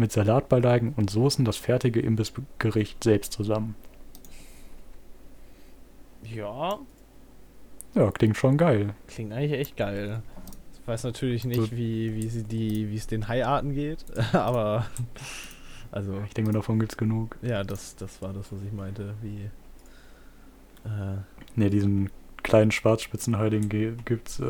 mit 0.00 0.10
Salatbeilagen 0.12 0.94
und 0.96 1.10
Soßen 1.10 1.44
das 1.44 1.56
fertige 1.56 2.00
Imbissgericht 2.00 3.04
selbst 3.04 3.32
zusammen. 3.32 3.74
Ja, 6.24 6.78
Ja, 7.94 8.10
klingt 8.10 8.36
schon 8.36 8.56
geil. 8.56 8.94
klingt 9.08 9.32
eigentlich 9.32 9.52
echt 9.60 9.76
geil. 9.76 10.22
Ich 10.80 10.86
weiß 10.86 11.04
natürlich 11.04 11.44
nicht, 11.44 11.60
So- 11.60 11.70
wie, 11.72 12.14
wie, 12.14 12.28
sie 12.28 12.42
die, 12.44 12.90
wie 12.90 12.96
es 12.96 13.06
den 13.06 13.28
Haiarten 13.28 13.74
geht, 13.74 14.04
aber. 14.32 14.86
Also, 15.92 16.20
Ich 16.26 16.34
denke, 16.34 16.52
davon 16.52 16.78
gibt's 16.78 16.96
genug. 16.96 17.36
ja, 17.42 17.64
das, 17.64 17.96
das 17.96 18.22
war 18.22 18.32
das, 18.32 18.52
was 18.52 18.62
ich 18.62 18.72
meinte. 18.72 19.14
Wie. 19.22 19.50
Äh, 20.84 21.16
Ne, 21.56 21.68
diesen 21.68 22.10
kleinen 22.44 22.70
ge- 23.68 23.96
gibt's 24.04 24.38
äh, 24.38 24.44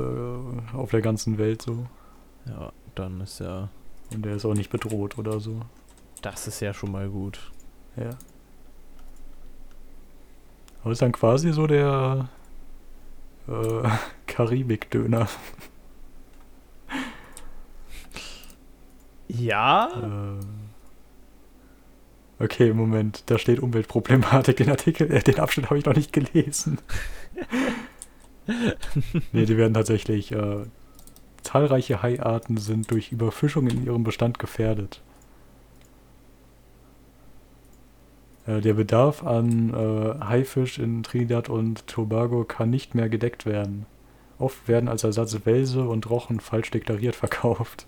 auf 0.74 0.90
der 0.90 1.00
ganzen 1.00 1.38
Welt 1.38 1.62
so. 1.62 1.86
ja, 2.46 2.72
dann 2.94 3.20
ist 3.22 3.40
ja. 3.40 3.70
Und 4.12 4.24
der 4.24 4.36
ist 4.36 4.44
auch 4.44 4.54
nicht 4.54 4.70
bedroht 4.70 5.18
oder 5.18 5.40
so. 5.40 5.60
Das 6.22 6.46
ist 6.46 6.60
ja 6.60 6.74
schon 6.74 6.92
mal 6.92 7.08
gut. 7.08 7.50
Ja. 7.96 8.10
Aber 10.82 10.92
ist 10.92 11.02
dann 11.02 11.12
quasi 11.12 11.52
so 11.52 11.66
der 11.66 12.28
äh, 13.48 13.88
Karibik-Döner. 14.26 15.28
Ja? 19.28 20.38
Äh, 22.38 22.42
okay, 22.42 22.72
Moment, 22.72 23.24
da 23.26 23.38
steht 23.38 23.60
Umweltproblematik. 23.60 24.56
Den 24.56 24.70
Artikel, 24.70 25.10
äh, 25.10 25.22
den 25.22 25.38
Abschnitt 25.38 25.66
habe 25.66 25.78
ich 25.78 25.84
noch 25.84 25.94
nicht 25.94 26.12
gelesen. 26.12 26.78
nee, 29.32 29.44
die 29.44 29.56
werden 29.56 29.74
tatsächlich. 29.74 30.32
Äh, 30.32 30.64
zahlreiche 31.42 32.02
Haiarten 32.02 32.56
sind 32.56 32.90
durch 32.90 33.12
Überfischung 33.12 33.66
in 33.66 33.84
ihrem 33.84 34.04
Bestand 34.04 34.38
gefährdet. 34.38 35.00
Äh, 38.46 38.60
der 38.60 38.74
Bedarf 38.74 39.24
an 39.24 39.72
äh, 39.74 40.24
Haifisch 40.24 40.78
in 40.78 41.02
Trinidad 41.02 41.48
und 41.48 41.86
Tobago 41.86 42.44
kann 42.44 42.70
nicht 42.70 42.94
mehr 42.94 43.08
gedeckt 43.08 43.46
werden. 43.46 43.86
Oft 44.38 44.68
werden 44.68 44.88
als 44.88 45.04
Ersatz 45.04 45.38
Welse 45.44 45.82
und 45.82 46.08
Rochen 46.08 46.40
falsch 46.40 46.70
deklariert 46.70 47.16
verkauft. 47.16 47.86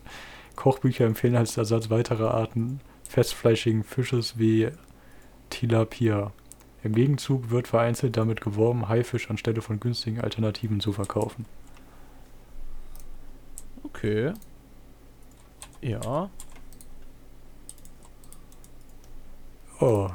Kochbücher 0.56 1.06
empfehlen 1.06 1.36
als 1.36 1.56
Ersatz 1.56 1.90
weitere 1.90 2.24
Arten 2.24 2.80
festfleischigen 3.08 3.84
Fisches 3.84 4.38
wie 4.38 4.68
Tilapia. 5.50 6.32
Im 6.82 6.94
Gegenzug 6.94 7.50
wird 7.50 7.68
vereinzelt 7.68 8.16
damit 8.16 8.40
geworben, 8.40 8.88
Haifisch 8.88 9.30
anstelle 9.30 9.62
von 9.62 9.80
günstigen 9.80 10.20
Alternativen 10.20 10.80
zu 10.80 10.92
verkaufen. 10.92 11.44
Okay. 13.94 14.32
Ja. 15.80 16.30
Oh. 19.80 20.08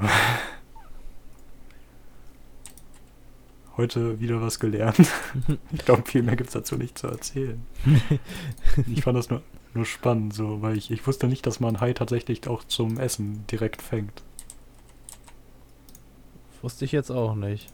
Heute 3.75 4.19
wieder 4.19 4.41
was 4.41 4.59
gelernt. 4.59 4.97
ich 5.71 5.85
glaube, 5.85 6.03
viel 6.05 6.23
mehr 6.23 6.35
gibt 6.35 6.49
es 6.49 6.53
dazu 6.53 6.77
nicht 6.77 6.97
zu 6.97 7.07
erzählen. 7.07 7.63
ich 8.87 9.03
fand 9.03 9.17
das 9.17 9.29
nur, 9.29 9.43
nur 9.73 9.85
spannend, 9.85 10.33
so, 10.33 10.61
weil 10.61 10.77
ich, 10.77 10.89
ich 10.89 11.05
wusste 11.05 11.27
nicht, 11.27 11.45
dass 11.45 11.59
man 11.59 11.79
Hai 11.79 11.93
tatsächlich 11.93 12.47
auch 12.47 12.63
zum 12.63 12.97
Essen 12.97 13.45
direkt 13.47 13.81
fängt. 13.83 14.23
Wusste 16.61 16.85
ich 16.85 16.91
jetzt 16.91 17.11
auch 17.11 17.35
nicht. 17.35 17.71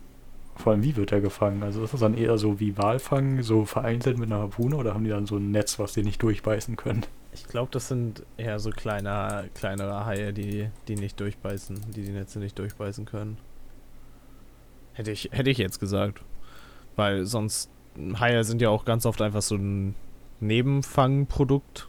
Vor 0.55 0.71
allem, 0.71 0.83
wie 0.83 0.95
wird 0.95 1.11
er 1.11 1.21
gefangen? 1.21 1.63
Also 1.63 1.83
ist 1.83 1.93
das 1.93 2.01
dann 2.01 2.15
eher 2.15 2.37
so 2.37 2.59
wie 2.59 2.77
Walfang, 2.77 3.41
so 3.41 3.65
vereinzelt 3.65 4.17
mit 4.17 4.31
einer 4.31 4.41
Harpune 4.41 4.75
oder 4.75 4.93
haben 4.93 5.03
die 5.03 5.09
dann 5.09 5.25
so 5.25 5.37
ein 5.37 5.51
Netz, 5.51 5.79
was 5.79 5.93
die 5.93 6.03
nicht 6.03 6.21
durchbeißen 6.21 6.75
können? 6.75 7.05
Ich 7.33 7.47
glaube, 7.47 7.71
das 7.71 7.87
sind 7.87 8.23
eher 8.37 8.59
so 8.59 8.69
kleine, 8.69 9.49
kleinere 9.55 10.05
Haie, 10.05 10.31
die, 10.33 10.69
die 10.87 10.95
nicht 10.95 11.19
durchbeißen, 11.19 11.91
die 11.95 12.03
die 12.03 12.11
Netze 12.11 12.37
nicht 12.37 12.57
durchbeißen 12.59 13.05
können. 13.05 13.37
Hätte 14.93 15.11
ich, 15.11 15.29
hätte 15.31 15.49
ich 15.49 15.57
jetzt 15.57 15.79
gesagt. 15.79 16.21
Weil 16.95 17.25
sonst, 17.25 17.71
Haie 18.19 18.43
sind 18.43 18.61
ja 18.61 18.69
auch 18.69 18.85
ganz 18.85 19.07
oft 19.07 19.21
einfach 19.23 19.41
so 19.41 19.55
ein 19.55 19.95
Nebenfangprodukt. 20.39 21.87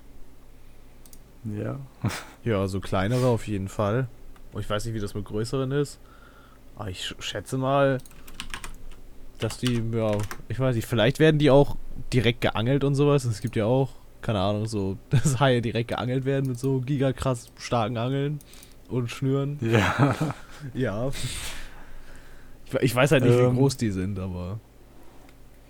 Ja. 1.44 1.78
Ja, 2.44 2.66
so 2.68 2.78
kleinere 2.78 3.28
auf 3.28 3.46
jeden 3.46 3.68
Fall. 3.68 4.06
Und 4.52 4.60
ich 4.60 4.68
weiß 4.68 4.84
nicht, 4.84 4.94
wie 4.94 5.00
das 5.00 5.14
mit 5.14 5.24
größeren 5.24 5.70
ist. 5.72 5.98
Aber 6.76 6.90
ich 6.90 7.14
schätze 7.20 7.56
mal, 7.56 7.98
dass 9.44 9.58
die, 9.58 9.82
ja, 9.92 10.16
ich 10.48 10.58
weiß 10.58 10.74
nicht, 10.74 10.86
vielleicht 10.88 11.18
werden 11.18 11.38
die 11.38 11.50
auch 11.50 11.76
direkt 12.12 12.40
geangelt 12.40 12.82
und 12.82 12.94
sowas. 12.94 13.24
Es 13.24 13.40
gibt 13.40 13.56
ja 13.56 13.66
auch, 13.66 13.90
keine 14.22 14.40
Ahnung, 14.40 14.66
so, 14.66 14.96
dass 15.10 15.38
Haie 15.38 15.60
direkt 15.62 15.88
geangelt 15.88 16.24
werden 16.24 16.48
mit 16.48 16.58
so 16.58 16.80
gigakrass 16.80 17.52
starken 17.56 17.96
Angeln 17.98 18.38
und 18.88 19.10
Schnüren. 19.10 19.58
Ja. 19.60 20.14
Ja. 20.72 21.10
Ich, 22.64 22.74
ich 22.80 22.94
weiß 22.94 23.12
halt 23.12 23.24
nicht, 23.24 23.34
Ähm. 23.34 23.52
wie 23.52 23.58
groß 23.58 23.76
die 23.76 23.90
sind, 23.90 24.18
aber. 24.18 24.60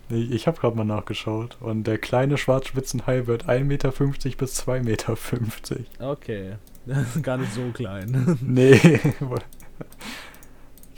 Ich, 0.08 0.30
ich 0.30 0.46
habe 0.46 0.60
gerade 0.60 0.76
mal 0.76 0.84
nachgeschaut 0.84 1.56
und 1.60 1.84
der 1.88 1.98
kleine 1.98 2.36
Schwarzspitzenhai 2.36 3.26
wird 3.26 3.48
1,50 3.48 3.64
Meter 3.64 3.90
bis 3.90 4.62
2,50 4.62 4.82
Meter. 4.84 5.16
Okay. 5.98 6.52
Das 6.86 7.16
ist 7.16 7.22
gar 7.24 7.38
nicht 7.38 7.52
so 7.52 7.62
klein. 7.72 8.38
Nee. 8.42 9.00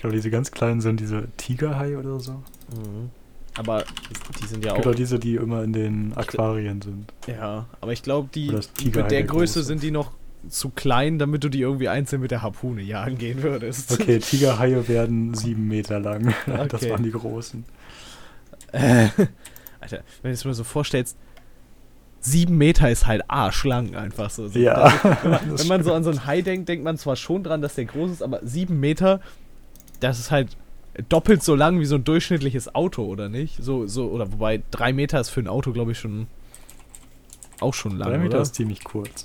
Glaube, 0.07 0.17
diese 0.17 0.31
ganz 0.31 0.51
kleinen 0.53 0.81
sind 0.81 1.01
diese 1.01 1.27
Tigerhai 1.37 1.97
oder 1.99 2.21
so. 2.21 2.33
Mhm. 2.33 3.11
Aber 3.57 3.85
die 4.41 4.47
sind 4.47 4.65
ja 4.65 4.75
auch. 4.75 4.87
auch 4.87 4.95
diese, 4.95 5.19
die 5.19 5.35
immer 5.37 5.65
in 5.65 5.73
den 5.73 6.13
Aquarien 6.17 6.81
sind. 6.81 7.13
Ja, 7.27 7.67
aber 7.81 7.93
ich 7.93 8.03
glaube, 8.03 8.29
die 8.35 8.49
Oder 8.51 8.59
das 8.59 8.71
mit 8.85 8.95
der 8.95 9.03
der 9.05 9.23
Größe 9.25 9.63
sind 9.65 9.83
die 9.83 9.91
noch 9.91 10.13
zu 10.49 10.69
klein, 10.71 11.19
damit 11.19 11.43
du 11.43 11.49
die 11.49 11.61
irgendwie 11.63 11.89
einzeln 11.89 12.23
mit 12.23 12.31
der 12.31 12.43
Harpune 12.43 12.83
jagen 12.83 13.19
gehen 13.19 13.43
würdest. 13.43 13.93
Okay, 13.93 14.19
Tigerhaie 14.21 14.87
werden 14.87 15.35
sieben 15.35 15.67
Meter 15.67 15.99
lang. 15.99 16.35
Das 16.47 16.83
Okay. 16.83 16.91
waren 16.93 17.03
die 17.03 17.11
großen. 17.11 17.65
Äh, 18.73 19.09
Alter, 19.81 20.03
wenn 20.23 20.31
du 20.31 20.35
es 20.35 20.45
mir 20.45 20.55
so 20.55 20.63
vorstellst, 20.63 21.17
sieben 22.21 22.57
Meter 22.59 22.91
ist 22.91 23.07
halt 23.07 23.23
arschlang 23.29 23.97
einfach 23.97 24.31
so. 24.31 24.47
Ja. 24.49 24.93
Wenn 25.23 25.31
man, 25.31 25.51
das 25.51 25.61
wenn 25.63 25.69
man 25.69 25.83
so 25.85 25.93
an 25.95 26.05
so 26.05 26.11
einen 26.11 26.27
Hai 26.27 26.43
denkt, 26.43 26.69
denkt 26.69 26.85
man 26.85 26.97
zwar 26.99 27.17
schon 27.17 27.43
dran, 27.43 27.63
dass 27.63 27.75
der 27.75 27.87
groß 27.87 28.11
ist, 28.13 28.23
aber 28.23 28.41
sieben 28.45 28.79
Meter, 28.81 29.21
das 30.01 30.19
ist 30.19 30.31
halt 30.31 30.57
doppelt 31.09 31.43
so 31.43 31.55
lang 31.55 31.81
wie 31.81 31.85
so 31.85 31.97
ein 31.97 32.05
durchschnittliches 32.05 32.75
Auto, 32.75 33.05
oder 33.05 33.29
nicht? 33.29 33.63
So, 33.63 33.87
so, 33.87 34.09
oder 34.09 34.33
wobei 34.33 34.63
drei 34.71 34.93
Meter 34.93 35.21
ist 35.21 35.31
für 35.31 35.41
ein 35.41 35.49
Auto, 35.49 35.73
glaube 35.73 35.93
ich, 35.93 35.99
schon 35.99 36.27
auch 37.61 37.75
schon 37.75 37.97
lang, 37.97 38.11
Drei 38.11 38.19
Meter 38.19 38.35
oder? 38.35 38.43
ist 38.43 38.55
ziemlich 38.55 38.85
kurz. 38.85 39.25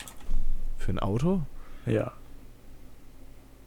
Für 0.78 0.92
ein 0.92 1.00
Auto? 1.00 1.42
Ja. 1.86 2.14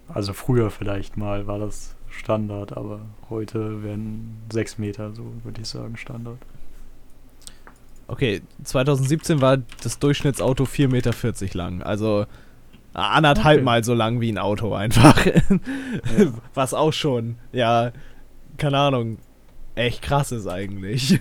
Also 0.09 0.33
früher 0.33 0.71
vielleicht 0.71 1.17
mal 1.17 1.47
war 1.47 1.59
das 1.59 1.95
Standard, 2.11 2.77
aber 2.77 3.01
heute 3.31 3.83
werden 3.83 4.43
sechs 4.53 4.79
Meter, 4.79 5.13
so 5.15 5.25
würde 5.43 5.61
ich 5.61 5.69
sagen, 5.69 5.97
Standard. 5.97 6.39
Okay, 8.07 8.43
2017 8.63 9.41
war 9.41 9.59
das 9.83 9.99
Durchschnittsauto 9.99 10.65
4,40 10.65 10.89
Meter 10.89 11.55
lang. 11.57 11.83
Also 11.83 12.27
anderthalb 12.95 13.57
Okay. 13.59 13.65
Mal 13.65 13.85
so 13.85 13.93
lang 13.95 14.21
wie 14.21 14.31
ein 14.33 14.39
Auto 14.39 14.73
einfach. 14.75 15.19
Was 16.55 16.73
auch 16.75 16.93
schon, 16.93 17.37
ja, 17.53 17.93
keine 18.57 18.79
Ahnung, 18.79 19.19
echt 19.75 20.01
krass 20.03 20.31
ist 20.33 20.47
eigentlich. 20.47 21.19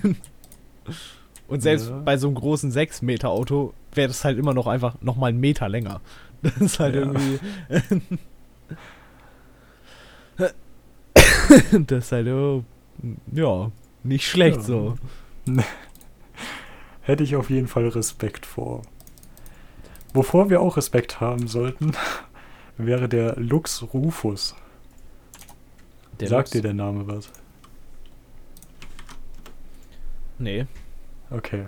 Und 1.48 1.62
selbst 1.62 1.90
Ja. 1.90 1.98
bei 1.98 2.18
so 2.18 2.28
einem 2.28 2.36
großen 2.36 2.72
6 2.72 3.02
Meter 3.02 3.30
Auto 3.30 3.74
wäre 3.94 4.08
das 4.08 4.24
halt 4.24 4.38
immer 4.38 4.54
noch 4.54 4.68
einfach 4.68 4.96
nochmal 5.02 5.30
einen 5.30 5.40
Meter 5.40 5.68
länger. 5.70 6.00
Das 6.44 6.58
ist 6.58 6.80
halt 6.80 6.96
Ja. 6.96 7.02
irgendwie. 7.02 7.40
das 11.88 12.06
ist 12.06 12.12
halt, 12.12 12.28
oh, 12.28 12.64
ja, 13.32 13.72
nicht 14.04 14.28
schlecht 14.28 14.58
Ja. 14.58 14.64
so. 14.64 14.96
Hätte 17.02 17.24
ich 17.24 17.36
auf 17.36 17.50
jeden 17.50 17.68
Fall 17.68 17.88
Respekt 17.90 18.46
vor. 18.46 18.82
Wovor 20.14 20.50
wir 20.50 20.62
auch 20.62 20.78
Respekt 20.78 21.20
haben 21.20 21.48
sollten, 21.48 21.94
wäre 22.78 23.10
der 23.10 23.36
Lux 23.38 23.84
Rufus. 23.94 24.56
Der 26.20 26.28
Sagt 26.28 26.50
Lux- 26.50 26.52
dir 26.52 26.62
der 26.62 26.74
Name 26.74 27.08
was? 27.08 27.30
Nee. 30.40 30.66
Okay. 31.30 31.66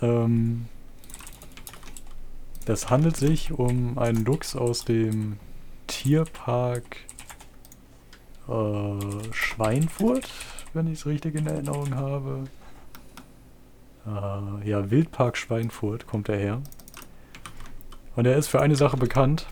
Ähm, 0.00 0.66
das 2.64 2.88
handelt 2.90 3.16
sich 3.16 3.52
um 3.52 3.98
einen 3.98 4.24
Luchs 4.24 4.56
aus 4.56 4.84
dem 4.84 5.38
Tierpark 5.86 6.96
äh, 8.48 9.32
Schweinfurt, 9.32 10.30
wenn 10.72 10.86
ich 10.86 11.00
es 11.00 11.06
richtig 11.06 11.34
in 11.34 11.46
Erinnerung 11.46 11.94
habe. 11.94 12.44
Äh, 14.06 14.68
ja, 14.68 14.90
Wildpark 14.90 15.36
Schweinfurt 15.36 16.06
kommt 16.06 16.28
er 16.28 16.38
her. 16.38 16.62
Und 18.16 18.26
er 18.26 18.36
ist 18.36 18.48
für 18.48 18.60
eine 18.60 18.76
Sache 18.76 18.96
bekannt. 18.96 19.46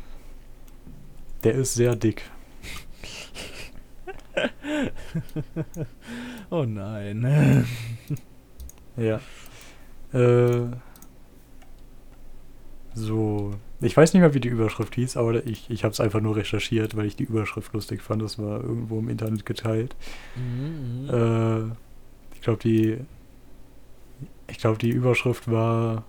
Der 1.45 1.55
ist 1.55 1.75
sehr 1.75 1.97
dick. 1.97 2.31
Oh 6.51 6.65
nein. 6.65 7.67
Ja. 8.97 9.21
Äh, 10.13 10.67
so. 12.95 13.55
Ich 13.81 13.97
weiß 13.97 14.13
nicht 14.13 14.21
mehr, 14.21 14.35
wie 14.35 14.41
die 14.41 14.49
Überschrift 14.49 14.95
hieß, 14.95 15.17
aber 15.17 15.47
ich, 15.47 15.71
ich 15.71 15.83
habe 15.85 15.93
es 15.93 16.01
einfach 16.01 16.21
nur 16.21 16.37
recherchiert, 16.37 16.95
weil 16.95 17.07
ich 17.07 17.17
die 17.17 17.25
Überschrift 17.25 17.73
lustig 17.73 18.03
fand. 18.03 18.21
Das 18.21 18.39
war 18.39 18.63
irgendwo 18.63 18.99
im 18.99 19.09
Internet 19.09 19.47
geteilt. 19.47 19.97
Mhm. 20.37 21.09
Äh, 21.09 21.63
ich 22.35 22.43
glaube, 22.43 22.59
die. 22.63 22.99
Ich 24.49 24.59
glaube, 24.59 24.79
die 24.79 24.91
Überschrift 24.91 25.51
war. 25.51 26.05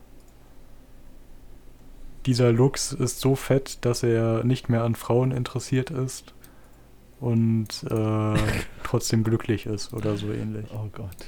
Dieser 2.26 2.52
Lux 2.52 2.94
ist 2.94 3.20
so 3.20 3.36
fett, 3.36 3.80
dass 3.82 4.04
er 4.04 4.44
nicht 4.44 4.70
mehr 4.70 4.84
an 4.84 4.96
Frauen 4.96 5.32
interessiert 5.32 5.92
ist 5.92 6.34
und 7.20 7.68
äh, 7.90 8.38
trotzdem 8.84 9.24
glücklich 9.24 9.66
ist 9.66 9.94
oder 9.94 10.16
so 10.18 10.32
ähnlich. 10.32 10.66
Oh 10.74 10.88
Gott. 10.94 11.28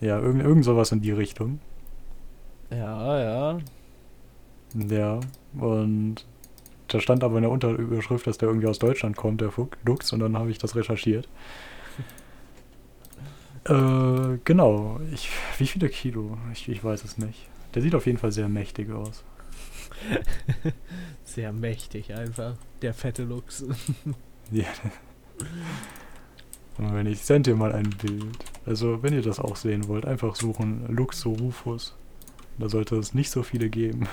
Ja, 0.00 0.18
irgend, 0.18 0.42
irgend 0.42 0.64
sowas 0.64 0.92
in 0.92 1.00
die 1.00 1.12
Richtung. 1.12 1.60
Ja, 2.70 3.18
ja. 3.18 3.58
Ja, 4.74 5.20
und 5.58 6.26
da 6.88 7.00
stand 7.00 7.24
aber 7.24 7.36
in 7.36 7.42
der 7.42 7.50
Unterüberschrift, 7.50 8.26
dass 8.26 8.38
der 8.38 8.48
irgendwie 8.48 8.66
aus 8.66 8.78
Deutschland 8.78 9.16
kommt, 9.16 9.40
der 9.40 9.50
Lux, 9.84 10.12
und 10.12 10.20
dann 10.20 10.36
habe 10.36 10.50
ich 10.50 10.58
das 10.58 10.76
recherchiert. 10.76 11.28
äh, 13.64 14.38
genau. 14.44 15.00
Ich, 15.12 15.30
wie 15.58 15.66
viele 15.66 15.88
Kilo? 15.88 16.36
Ich, 16.52 16.68
ich 16.68 16.84
weiß 16.84 17.04
es 17.04 17.16
nicht. 17.16 17.48
Der 17.76 17.82
sieht 17.82 17.94
auf 17.94 18.06
jeden 18.06 18.16
Fall 18.16 18.32
sehr 18.32 18.48
mächtig 18.48 18.90
aus. 18.90 19.22
Sehr 21.24 21.52
mächtig 21.52 22.14
einfach. 22.14 22.54
Der 22.80 22.94
fette 22.94 23.24
Lux. 23.24 23.64
Ja. 24.52 24.66
Und 26.78 26.94
wenn 26.94 27.06
ich 27.06 27.20
sende 27.20 27.50
dir 27.50 27.56
mal 27.56 27.72
ein 27.72 27.90
Bild. 27.90 28.38
Also, 28.64 29.02
wenn 29.02 29.12
ihr 29.12 29.22
das 29.22 29.40
auch 29.40 29.56
sehen 29.56 29.88
wollt, 29.88 30.06
einfach 30.06 30.36
suchen 30.36 30.86
Luxo 30.86 31.32
Rufus. 31.32 31.96
Da 32.58 32.68
sollte 32.68 32.94
es 32.94 33.12
nicht 33.12 33.30
so 33.30 33.42
viele 33.42 33.68
geben. 33.68 34.06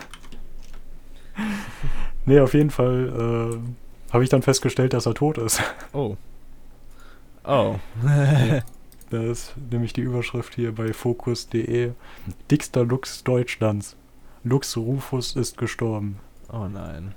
nee, 2.26 2.40
auf 2.40 2.56
jeden 2.56 2.72
Fall 2.72 3.62
äh, 4.10 4.12
habe 4.12 4.24
ich 4.24 4.30
dann 4.32 4.42
festgestellt, 4.42 4.94
dass 4.94 5.06
er 5.06 5.14
tot 5.14 5.38
ist. 5.38 5.62
Oh. 5.94 6.18
Oh. 7.44 7.76
Da 9.14 9.22
ist 9.22 9.54
nämlich 9.70 9.94
die 9.94 10.02
Überschrift 10.02 10.56
hier 10.56 10.74
bei 10.74 10.92
Focus.de. 10.92 11.92
Dickster 12.50 12.84
Lux 12.84 13.24
Deutschlands. 13.24 13.96
Lux 14.44 14.76
Rufus 14.76 15.36
ist 15.36 15.56
gestorben. 15.56 16.18
oh 16.52 16.68
nein. 16.68 17.14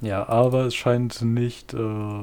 Ja, 0.00 0.26
aber 0.30 0.64
es 0.64 0.74
scheint 0.74 1.20
nicht, 1.20 1.74
äh, 1.74 2.22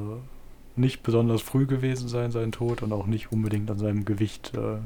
nicht 0.76 1.04
besonders 1.04 1.43
früh 1.43 1.67
gewesen 1.67 2.08
sein, 2.08 2.32
sein 2.32 2.52
Tod, 2.52 2.82
und 2.82 2.91
auch 2.91 3.06
nicht 3.06 3.32
unbedingt 3.32 3.69
an 3.69 3.78
seinem 3.78 4.04
Gewicht 4.04 4.56
äh, 4.56 4.80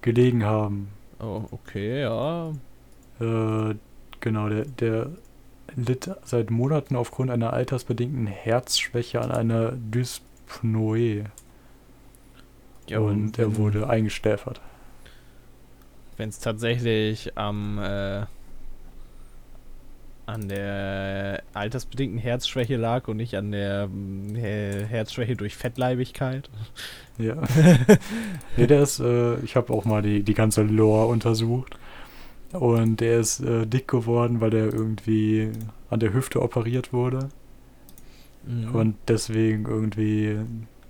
gelegen 0.00 0.46
haben. 0.46 0.88
Oh, 1.20 1.42
okay, 1.50 2.00
ja. 2.00 2.48
Äh, 3.20 3.74
genau, 4.20 4.48
der, 4.48 4.64
der 4.64 5.10
litt 5.76 6.10
seit 6.24 6.50
Monaten 6.50 6.96
aufgrund 6.96 7.30
einer 7.30 7.52
altersbedingten 7.52 8.26
Herzschwäche 8.26 9.20
an 9.20 9.30
einer 9.30 9.72
Dyspnoe. 9.72 11.24
ja 12.88 12.98
und 12.98 13.38
er 13.38 13.56
wurde 13.56 13.88
eingestäfert. 13.88 14.60
Wenn 16.16 16.28
es 16.28 16.38
tatsächlich 16.38 17.36
am 17.36 17.78
äh, 17.78 18.24
an 20.26 20.48
der 20.48 21.42
altersbedingten 21.52 22.18
Herzschwäche 22.18 22.76
lag 22.76 23.08
und 23.08 23.18
nicht 23.18 23.34
an 23.34 23.52
der 23.52 23.88
He- 24.34 24.84
Herzschwäche 24.86 25.36
durch 25.36 25.54
Fettleibigkeit. 25.56 26.48
Ja. 27.18 27.36
nee, 28.56 28.66
der 28.66 28.82
ist, 28.82 29.00
äh, 29.00 29.36
ich 29.40 29.54
habe 29.54 29.72
auch 29.72 29.84
mal 29.84 30.00
die, 30.02 30.22
die 30.22 30.34
ganze 30.34 30.62
Lore 30.62 31.06
untersucht. 31.08 31.76
Und 32.54 33.00
der 33.00 33.20
ist 33.20 33.40
äh, 33.40 33.66
dick 33.66 33.88
geworden, 33.88 34.40
weil 34.40 34.50
der 34.50 34.72
irgendwie 34.72 35.50
an 35.90 36.00
der 36.00 36.12
Hüfte 36.12 36.40
operiert 36.40 36.92
wurde. 36.92 37.28
Mhm. 38.46 38.74
Und 38.74 38.96
deswegen 39.08 39.64
irgendwie 39.66 40.38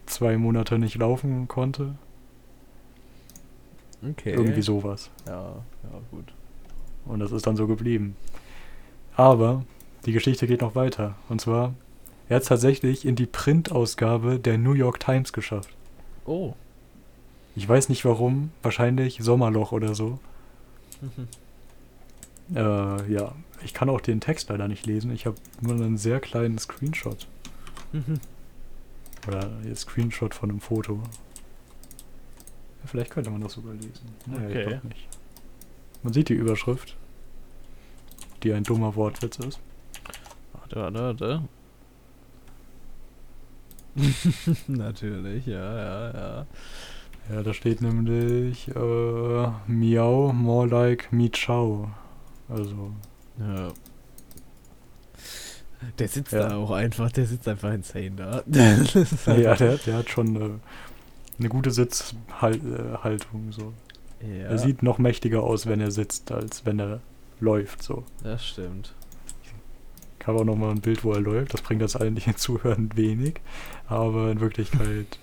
zwei 0.07 0.37
Monate 0.37 0.79
nicht 0.79 0.97
laufen 0.97 1.49
konnte. 1.49 1.95
okay. 4.03 4.33
Irgendwie 4.33 4.63
sowas. 4.63 5.11
Ja, 5.27 5.43
ja, 5.43 6.01
gut. 6.11 6.33
Und 7.07 7.21
das 7.21 7.33
ist 7.33 7.47
dann 7.47 7.57
so 7.57 7.67
geblieben. 7.67 8.17
Aber 9.17 9.65
die 10.05 10.13
Geschichte 10.13 10.47
geht 10.47 10.61
noch 10.61 10.75
weiter. 10.75 11.15
Und 11.29 11.41
zwar, 11.41 11.75
er 12.29 12.37
hat 12.37 12.43
es 12.43 12.49
tatsächlich 12.49 13.07
in 13.07 13.17
die 13.17 13.27
Printausgabe 13.27 14.39
der 14.39 14.59
New 14.59 14.73
York 14.73 15.01
Times 15.01 15.33
geschafft. 15.33 15.71
Oh. 16.27 16.55
Ich 17.57 17.69
weiß 17.69 17.89
nicht 17.89 18.05
warum, 18.05 18.51
wahrscheinlich 18.63 19.19
Sommerloch 19.21 19.73
oder 19.73 19.95
so. 19.95 20.19
Äh, 22.55 23.13
ja, 23.13 23.35
ich 23.63 23.73
kann 23.75 23.89
auch 23.89 24.01
den 24.01 24.21
Text 24.21 24.49
leider 24.49 24.69
nicht 24.69 24.87
lesen. 24.87 25.11
Ich 25.13 25.27
habe 25.27 25.37
nur 25.61 25.75
einen 25.75 25.97
sehr 25.97 26.21
kleinen 26.21 26.59
Screenshot. 26.59 27.27
Oder 29.29 29.49
ein 29.65 29.77
Screenshot 29.77 30.35
von 30.35 30.51
einem 30.51 30.61
Foto. 30.61 30.95
Ja, 30.95 32.87
vielleicht 32.87 33.11
könnte 33.13 33.31
man 33.31 33.41
das 33.41 33.53
sogar 33.53 33.73
lesen. 33.75 34.09
Naja, 34.27 34.49
ich 34.49 34.57
Okay. 34.57 34.67
glaub 34.67 34.85
nicht. 34.85 35.09
Man 36.03 36.13
sieht 36.13 36.29
die 36.29 36.35
Überschrift, 36.35 36.97
die 38.43 38.53
ein 38.53 38.65
dummer 38.65 38.95
Wortwitz 38.97 39.39
ist. 39.39 39.61
warte, 40.53 40.77
warte, 40.77 40.99
warte. 41.21 41.43
Natürlich, 44.67 45.47
ja, 45.47 45.77
ja, 45.77 46.11
ja. 46.13 46.47
Ja, 47.31 47.43
da 47.43 47.55
steht 47.55 47.81
nämlich 47.81 48.69
äh, 48.69 49.49
Miau, 49.67 50.33
more 50.35 50.67
like 50.67 51.11
Mi 51.13 51.31
Ciao. 51.31 51.91
Also, 52.49 52.93
Ja. 53.39 53.73
Der 55.99 56.09
sitzt 56.09 56.33
Ja. 56.33 56.49
da 56.49 56.57
auch 56.57 56.71
einfach, 56.71 57.13
der 57.13 57.27
sitzt 57.27 57.47
einfach 57.47 57.73
insane 57.73 58.13
da. 58.13 58.43
ja, 59.37 59.55
der, 59.55 59.77
der 59.77 59.97
hat 59.99 60.09
schon 60.09 60.37
äh, 60.37 60.51
eine 61.39 61.49
gute 61.49 61.71
Sitzhaltung. 61.71 63.53
So. 63.53 63.73
ja, 64.23 64.47
Er 64.47 64.59
sieht 64.59 64.83
noch 64.83 64.99
mächtiger 64.99 65.43
aus, 65.43 65.67
wenn 65.67 65.81
er 65.81 65.91
sitzt, 65.91 66.33
als 66.33 66.65
wenn 66.65 66.79
er 66.81 67.01
läuft. 67.41 67.83
So. 67.83 68.05
das 68.23 68.47
stimmt. 68.47 68.95
Ich 70.21 70.27
habe 70.27 70.39
auch 70.41 70.45
noch 70.45 70.57
mal 70.57 70.71
ein 70.71 70.81
Bild, 70.81 71.05
wo 71.05 71.13
er 71.13 71.21
läuft. 71.21 71.53
Das 71.53 71.61
bringt 71.61 71.83
das 71.83 71.97
eigentlichen 71.97 72.37
Zuhören 72.39 72.91
wenig. 72.97 73.41
Aber 73.87 74.31
in 74.31 74.41
Wirklichkeit, 74.41 75.19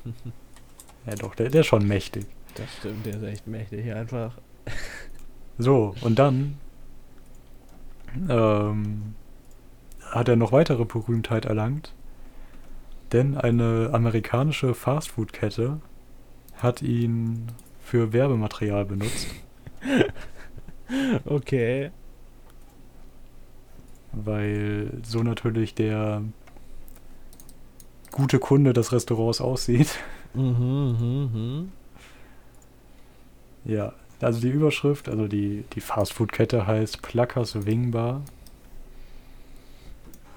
ja 1.08 1.16
doch, 1.16 1.34
der, 1.34 1.50
der 1.50 1.62
ist 1.62 1.68
schon 1.68 1.88
mächtig. 1.88 2.28
Das 2.54 2.68
stimmt, 2.80 3.06
der 3.08 3.16
ist 3.16 3.24
echt 3.24 3.48
mächtig 3.48 3.92
einfach. 3.92 4.34
So, 5.58 5.96
und 6.02 6.20
dann 6.20 6.58
ähm, 8.30 9.16
hat 10.02 10.28
er 10.28 10.36
noch 10.36 10.52
weitere 10.52 10.86
Berühmtheit 10.86 11.46
erlangt. 11.46 11.94
Denn 13.12 13.38
eine 13.38 13.90
amerikanische 13.94 14.74
Fastfood-Kette 14.74 15.80
hat 16.58 16.82
ihn 16.82 17.48
für 17.82 18.14
Werbematerial 18.14 18.86
benutzt. 18.86 19.28
Okay. 21.24 21.90
weil 24.12 24.92
so 25.04 25.24
natürlich 25.24 25.74
der 25.74 26.22
gute 28.12 28.40
Kunde 28.40 28.74
des 28.74 28.92
Restaurants 28.92 29.42
aussieht. 29.42 29.98
Mhm, 30.34 30.98
mhm, 31.00 31.30
mhm. 31.34 31.72
Ja, 33.64 33.94
also 34.22 34.40
die 34.42 34.50
Überschrift, 34.50 35.10
also 35.10 35.28
die, 35.28 35.64
die 35.74 35.82
Fastfood-Kette 35.82 36.68
heißt 36.68 37.02
Pluckers 37.02 37.66
Wing 37.66 37.92
Bar. 37.92 38.22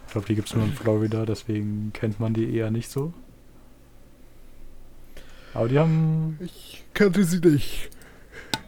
Ich 0.07 0.13
glaube, 0.13 0.27
die 0.29 0.35
gibt 0.37 0.49
es 0.49 0.55
nur 0.55 0.65
in 0.65 0.73
Florida, 0.73 1.27
deswegen 1.27 1.91
kennt 1.93 2.21
man 2.21 2.35
die 2.35 2.55
eher 2.55 2.71
nicht 2.71 2.89
so. 2.89 3.13
Aber 5.55 5.69
die 5.69 5.79
haben, 5.79 6.39
Ich 6.43 6.85
kannte 6.95 7.25
sie 7.25 7.41
nicht. 7.41 7.91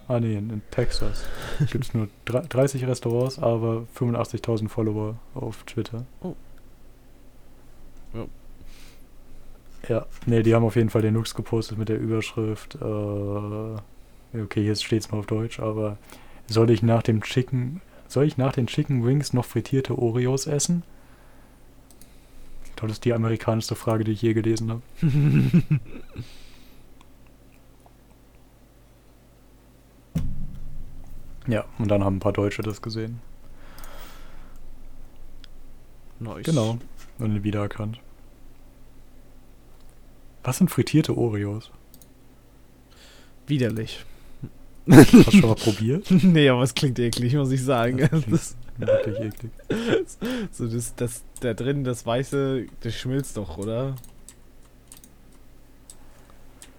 ah 0.08 0.20
nee, 0.20 0.36
in, 0.36 0.50
in 0.50 0.62
Texas 0.70 1.24
gibt 1.70 1.84
es 1.84 1.94
nur 1.94 2.08
dre- 2.26 2.46
30 2.48 2.86
Restaurants, 2.86 3.38
aber 3.38 3.86
85.000 3.98 4.68
Follower 4.68 5.16
auf 5.34 5.62
Twitter. 5.64 6.04
Oh. 6.20 6.34
Ja. 8.14 8.26
Ja, 9.88 10.06
nee, 10.26 10.42
die 10.42 10.52
haben 10.54 10.64
auf 10.64 10.74
jeden 10.76 10.90
Fall 10.90 11.02
den 11.02 11.14
Lux 11.14 11.34
gepostet 11.34 11.78
mit 11.78 11.88
der 11.88 11.98
Überschrift, 12.00 12.74
äh, 12.74 13.76
okay, 14.42 14.64
jetzt 14.64 14.84
steht's 14.84 15.10
mal 15.10 15.18
auf 15.18 15.26
Deutsch, 15.26 15.60
aber 15.60 15.98
soll 16.46 16.70
ich 16.70 16.82
nach 16.82 17.02
dem 17.02 17.22
Chicken, 17.22 17.80
soll 18.08 18.24
ich 18.24 18.36
nach 18.36 18.52
den 18.52 18.66
Chicken 18.66 19.04
Wings 19.04 19.32
noch 19.32 19.44
frittierte 19.44 19.98
Oreos 19.98 20.46
essen? 20.46 20.82
Ich 22.64 22.76
glaube, 22.76 22.88
das 22.88 22.96
ist 22.98 23.04
die 23.04 23.14
amerikanischste 23.14 23.74
Frage, 23.74 24.04
die 24.04 24.12
ich 24.12 24.22
je 24.22 24.34
gelesen 24.34 24.70
habe. 24.70 24.82
Ja, 31.48 31.64
und 31.78 31.88
dann 31.88 32.04
haben 32.04 32.16
ein 32.16 32.20
paar 32.20 32.32
Deutsche 32.32 32.62
das 32.62 32.82
gesehen. 32.82 33.20
Nice. 36.18 36.44
Genau. 36.44 36.78
Und 37.18 37.44
wiedererkannt. 37.44 38.00
Was 40.42 40.58
sind 40.58 40.70
frittierte 40.70 41.16
Oreos? 41.16 41.70
Widerlich. 43.46 44.04
Hast 44.88 45.12
du 45.12 45.30
schon 45.30 45.48
mal 45.50 45.54
probiert? 45.56 46.06
nee, 46.10 46.48
aber 46.48 46.62
es 46.62 46.74
klingt 46.74 46.98
eklig, 46.98 47.34
muss 47.34 47.50
ich 47.50 47.62
sagen. 47.64 47.98
Das 47.98 48.10
klingt 48.10 48.32
Das, 48.32 48.56
Wirklich 48.78 49.18
eklig. 49.20 49.52
so 50.52 50.66
das, 50.68 50.94
das, 50.96 51.24
da 51.40 51.54
drin, 51.54 51.82
das 51.84 52.04
Weiße, 52.06 52.66
das 52.80 52.94
schmilzt 52.94 53.36
doch, 53.36 53.56
oder? 53.58 53.96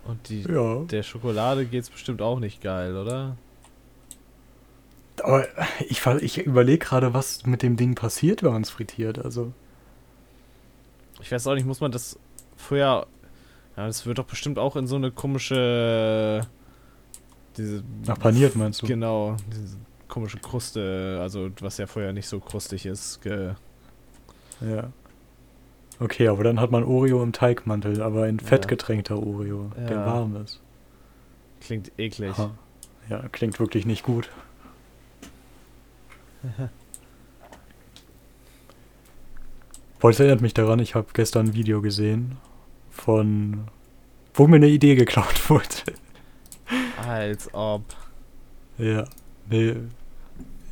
Und 0.06 0.30
die, 0.30 0.44
Ja. 0.44 0.84
der 0.86 1.04
Schokolade 1.04 1.66
geht's 1.66 1.90
bestimmt 1.90 2.22
auch 2.22 2.40
nicht 2.40 2.62
geil, 2.62 2.96
oder? 2.96 3.36
Aber 5.24 5.48
ich, 5.90 6.06
ich 6.06 6.38
überlege 6.46 6.86
gerade, 6.86 7.14
was 7.14 7.46
mit 7.46 7.64
dem 7.64 7.76
Ding 7.76 7.96
passiert, 7.96 8.44
wenn 8.44 8.54
man 8.54 8.62
es 8.62 8.70
frittiert. 8.70 9.18
Also, 9.20 9.52
Ich 11.22 11.32
weiß 11.32 11.48
auch 11.48 11.56
nicht, 11.56 11.66
muss 11.66 11.82
man 11.82 11.92
das 11.92 12.18
vorher. 12.56 13.08
Ja, 13.76 13.86
das 13.88 14.06
wird 14.06 14.18
doch 14.18 14.26
bestimmt 14.26 14.60
auch 14.60 14.76
in 14.76 14.88
so 14.88 14.96
eine 14.96 15.12
komische. 15.12 16.48
Diese. 17.58 17.84
nach 18.06 18.20
paniert 18.20 18.56
meinst 18.58 18.82
du? 18.82 18.88
Genau, 18.88 19.36
diese 19.52 19.78
komische 20.08 20.38
Kruste, 20.38 21.18
also 21.22 21.50
was 21.60 21.78
ja 21.78 21.88
vorher 21.88 22.14
nicht 22.14 22.28
so 22.28 22.40
krustig 22.40 22.86
ist. 22.86 23.22
Ge 23.22 23.54
Ja. 24.62 24.92
Okay, 26.00 26.28
aber 26.28 26.44
dann 26.44 26.60
hat 26.60 26.70
man 26.72 26.84
Oreo 26.84 27.24
im 27.24 27.32
Teigmantel, 27.34 28.02
aber 28.04 28.24
ein 28.24 28.38
Ja. 28.40 28.46
fettgetränkter 28.48 29.18
Oreo, 29.18 29.72
der 29.76 29.92
Ja. 29.98 30.06
warm 30.06 30.36
ist. 30.38 30.62
klingt 31.60 31.92
eklig. 31.98 32.32
Aha. 32.38 32.52
Ja, 33.10 33.24
klingt 33.32 33.60
wirklich 33.60 33.86
nicht 33.88 34.04
gut. 34.04 34.30
Boah, 40.00 40.12
das 40.12 40.20
erinnert 40.20 40.42
mich 40.42 40.54
daran, 40.54 40.80
ich 40.80 40.94
habe 40.96 41.08
gestern 41.14 41.48
ein 41.48 41.54
Video 41.56 41.82
gesehen 41.82 42.38
von, 42.92 43.68
wo 44.36 44.48
mir 44.48 44.58
eine 44.58 44.68
Idee 44.68 44.94
geklaut 44.96 45.50
wurde. 45.50 45.66
Als 47.08 47.54
ob. 47.54 47.84
Ja, 48.78 49.06
nee, 49.50 49.76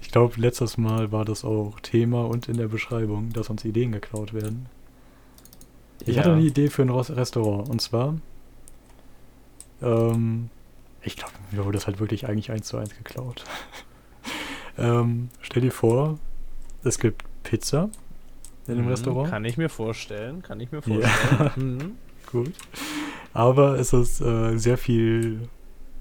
ich 0.01 0.11
glaube, 0.11 0.39
letztes 0.39 0.77
Mal 0.77 1.11
war 1.11 1.25
das 1.25 1.43
auch 1.43 1.79
Thema 1.79 2.25
und 2.25 2.47
in 2.47 2.57
der 2.57 2.67
Beschreibung, 2.67 3.31
dass 3.33 3.49
uns 3.49 3.65
Ideen 3.65 3.91
geklaut 3.91 4.33
werden. 4.33 4.67
Ich 6.05 6.19
hatte 6.19 6.33
eine 6.33 6.41
Idee 6.43 6.69
für 6.69 6.83
ein 6.83 6.89
Restaurant. 6.89 7.69
Und 7.69 7.81
zwar, 7.81 8.15
ähm, 9.81 10.49
ich 11.01 11.15
glaube, 11.15 11.33
mir 11.51 11.65
wurde 11.65 11.77
das 11.77 11.87
halt 11.87 11.99
wirklich 11.99 12.27
eigentlich 12.27 12.51
eins 12.51 12.67
zu 12.67 12.77
eins 12.77 12.95
geklaut. 12.95 13.43
ähm, 14.77 15.29
stell 15.41 15.61
dir 15.63 15.71
vor, 15.71 16.19
es 16.83 16.99
gibt 16.99 17.23
Pizza 17.43 17.89
in 18.67 18.75
dem 18.75 18.85
Mhm, 18.85 18.91
Restaurant. 18.91 19.29
Kann 19.29 19.45
ich 19.45 19.57
mir 19.57 19.69
vorstellen, 19.69 20.41
kann 20.43 20.59
ich 20.59 20.71
mir 20.71 20.81
Ja. 20.85 21.07
vorstellen. 21.07 21.51
Mhm. 21.77 21.91
Gut. 22.31 22.53
Aber 23.33 23.79
es 23.79 23.93
ist 23.93 24.21
äh, 24.21 24.57
sehr 24.57 24.77
viel 24.77 25.47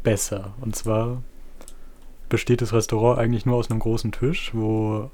besser. 0.04 0.54
Und 0.60 0.76
zwar 0.76 1.22
besteht 2.28 2.62
das 2.62 2.72
Restaurant 2.72 3.18
eigentlich 3.18 3.44
nur 3.46 3.56
aus 3.56 3.70
einem 3.70 3.80
großen 3.80 4.12
Tisch, 4.12 4.52
wo 4.54 5.10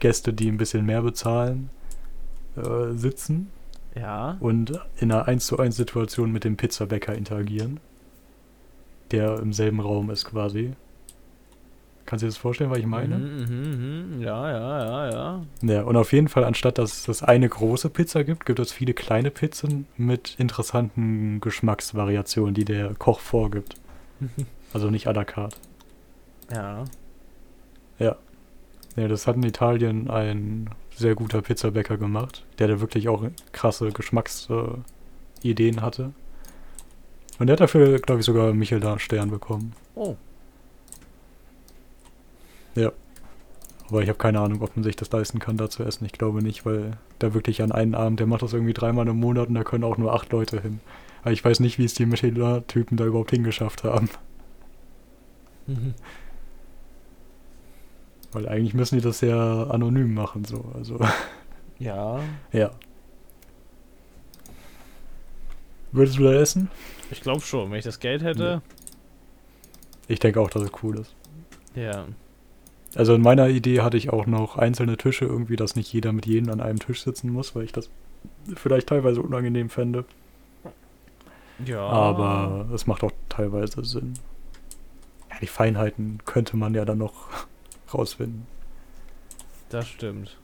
Gäste, 0.00 0.32
die 0.32 0.48
ein 0.48 0.58
bisschen 0.58 0.84
mehr 0.84 1.02
bezahlen, 1.02 1.70
äh, 2.56 2.92
sitzen 2.94 3.50
Ja. 3.94 4.36
und 4.40 4.80
in 4.98 5.10
einer 5.12 5.26
1 5.28 5.46
zu 5.46 5.58
1 5.58 5.76
Situation 5.76 6.32
mit 6.32 6.44
dem 6.44 6.56
Pizzabäcker 6.56 7.14
interagieren, 7.14 7.80
der 9.10 9.38
im 9.40 9.52
selben 9.52 9.80
Raum 9.80 10.10
ist 10.10 10.24
quasi. 10.24 10.74
Kannst 12.08 12.22
du 12.22 12.26
dir 12.26 12.30
das 12.30 12.38
vorstellen, 12.38 12.70
was 12.70 12.78
ich 12.78 12.86
meine? 12.86 13.18
Mhm, 13.18 13.44
mhm, 13.44 14.16
mhm. 14.16 14.22
Ja, 14.22 14.50
ja, 14.50 14.84
ja, 14.84 15.10
ja. 15.10 15.42
Ja, 15.60 15.82
und 15.82 15.94
auf 15.96 16.12
jeden 16.12 16.28
Fall, 16.28 16.44
anstatt 16.44 16.78
dass 16.78 17.06
es 17.06 17.22
eine 17.22 17.48
große 17.48 17.90
Pizza 17.90 18.24
gibt, 18.24 18.46
gibt 18.46 18.58
es 18.58 18.72
viele 18.72 18.94
kleine 18.94 19.30
Pizzen 19.30 19.86
mit 19.98 20.34
interessanten 20.38 21.40
Geschmacksvariationen, 21.40 22.54
die 22.54 22.64
der 22.64 22.94
Koch 22.94 23.20
vorgibt. 23.20 23.74
Also 24.74 24.90
nicht 24.90 25.06
à 25.08 25.14
la 25.14 25.24
carte. 25.24 25.56
Ja. 26.52 26.84
Ja, 28.98 29.06
das 29.06 29.26
hat 29.28 29.36
in 29.36 29.44
Italien 29.44 30.10
ein 30.10 30.70
sehr 30.90 31.14
guter 31.14 31.40
Pizzabäcker 31.40 31.98
gemacht, 31.98 32.44
der 32.58 32.66
da 32.66 32.80
wirklich 32.80 33.08
auch 33.08 33.22
krasse 33.52 33.90
Geschmacksideen 33.92 35.78
äh, 35.78 35.80
hatte. 35.80 36.12
Und 37.38 37.46
der 37.46 37.54
hat 37.54 37.60
dafür, 37.60 38.00
glaube 38.00 38.20
ich, 38.20 38.26
sogar 38.26 38.48
einen 38.48 38.58
Michelin-Stern 38.58 39.30
bekommen. 39.30 39.72
Oh. 39.94 40.16
Aber 43.88 44.02
ich 44.02 44.08
habe 44.08 44.18
keine 44.18 44.40
Ahnung, 44.40 44.60
ob 44.60 44.76
man 44.76 44.82
sich 44.82 44.96
das 44.96 45.10
leisten 45.10 45.38
kann, 45.38 45.56
da 45.56 45.70
zu 45.70 45.82
essen. 45.82 46.04
Ich 46.04 46.12
glaube 46.12 46.42
nicht, 46.42 46.66
weil 46.66 46.98
da 47.18 47.32
wirklich 47.32 47.62
an 47.62 47.72
einen 47.72 47.94
Abend, 47.94 48.20
der 48.20 48.26
macht 48.26 48.42
das 48.42 48.52
irgendwie 48.52 48.74
dreimal 48.74 49.08
im 49.08 49.16
Monat 49.16 49.48
und 49.48 49.54
da 49.54 49.64
können 49.64 49.84
auch 49.84 49.96
nur 49.96 50.12
acht 50.14 50.30
Leute 50.30 50.60
hin. 50.60 50.80
Aber 51.22 51.32
ich 51.32 51.44
weiß 51.44 51.60
nicht, 51.60 51.78
wie 51.78 51.84
es 51.84 51.94
die 51.94 52.06
Michelin-Typen 52.06 52.96
da 52.96 53.04
überhaupt 53.06 53.30
hingeschafft 53.30 53.84
haben. 53.84 54.10
Mhm. 55.66 55.94
Weil 58.32 58.48
eigentlich 58.48 58.74
müssen 58.74 58.96
die 58.96 59.02
das 59.02 59.22
ja 59.22 59.64
anonym 59.64 60.12
machen, 60.14 60.44
so. 60.44 60.70
Also, 60.74 61.00
Ja. 61.78 62.20
ja. 62.52 62.70
Würdest 65.92 66.18
du 66.18 66.24
da 66.24 66.34
essen? 66.34 66.70
Ich 67.10 67.22
glaube 67.22 67.40
schon, 67.40 67.70
wenn 67.70 67.78
ich 67.78 67.84
das 67.84 68.00
Geld 68.00 68.22
hätte. 68.22 68.60
Ich 70.08 70.18
denke 70.18 70.40
auch, 70.40 70.50
dass 70.50 70.62
es 70.62 70.70
cool 70.82 70.98
ist. 70.98 71.14
Ja. 71.74 72.06
Also 72.98 73.14
in 73.14 73.22
meiner 73.22 73.46
Idee 73.48 73.82
hatte 73.82 73.96
ich 73.96 74.12
auch 74.12 74.26
noch 74.26 74.56
einzelne 74.56 74.96
Tische 74.96 75.24
irgendwie, 75.24 75.54
dass 75.54 75.76
nicht 75.76 75.92
jeder 75.92 76.12
mit 76.12 76.26
jedem 76.26 76.50
an 76.50 76.60
einem 76.60 76.80
Tisch 76.80 77.04
sitzen 77.04 77.30
muss, 77.30 77.54
weil 77.54 77.62
ich 77.62 77.70
das 77.70 77.90
vielleicht 78.56 78.88
teilweise 78.88 79.22
unangenehm 79.22 79.70
fände. 79.70 80.04
Ja. 81.64 81.86
Aber 81.86 82.68
es 82.74 82.88
macht 82.88 83.04
auch 83.04 83.12
teilweise 83.28 83.84
Sinn. 83.84 84.14
Ja, 85.30 85.36
die 85.40 85.46
Feinheiten 85.46 86.18
könnte 86.24 86.56
man 86.56 86.74
ja 86.74 86.84
dann 86.84 86.98
noch 86.98 87.28
rausfinden. 87.94 88.48
Das 89.68 89.86
stimmt. 89.86 90.36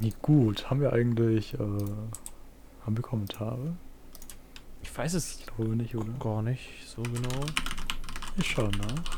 Nee, 0.00 0.14
gut, 0.22 0.70
haben 0.70 0.80
wir 0.80 0.94
eigentlich, 0.94 1.52
äh, 1.52 1.58
haben 1.58 2.96
wir 2.96 3.02
Kommentare? 3.02 3.76
Ich 4.82 4.96
weiß 4.96 5.12
es 5.12 5.40
Ich 5.40 5.46
glaube 5.46 5.76
nicht, 5.76 5.94
oder? 5.94 6.14
gar 6.18 6.40
nicht 6.40 6.70
so 6.86 7.02
genau. 7.02 7.44
Ich 8.38 8.46
schaue 8.46 8.70
nach. 8.70 9.17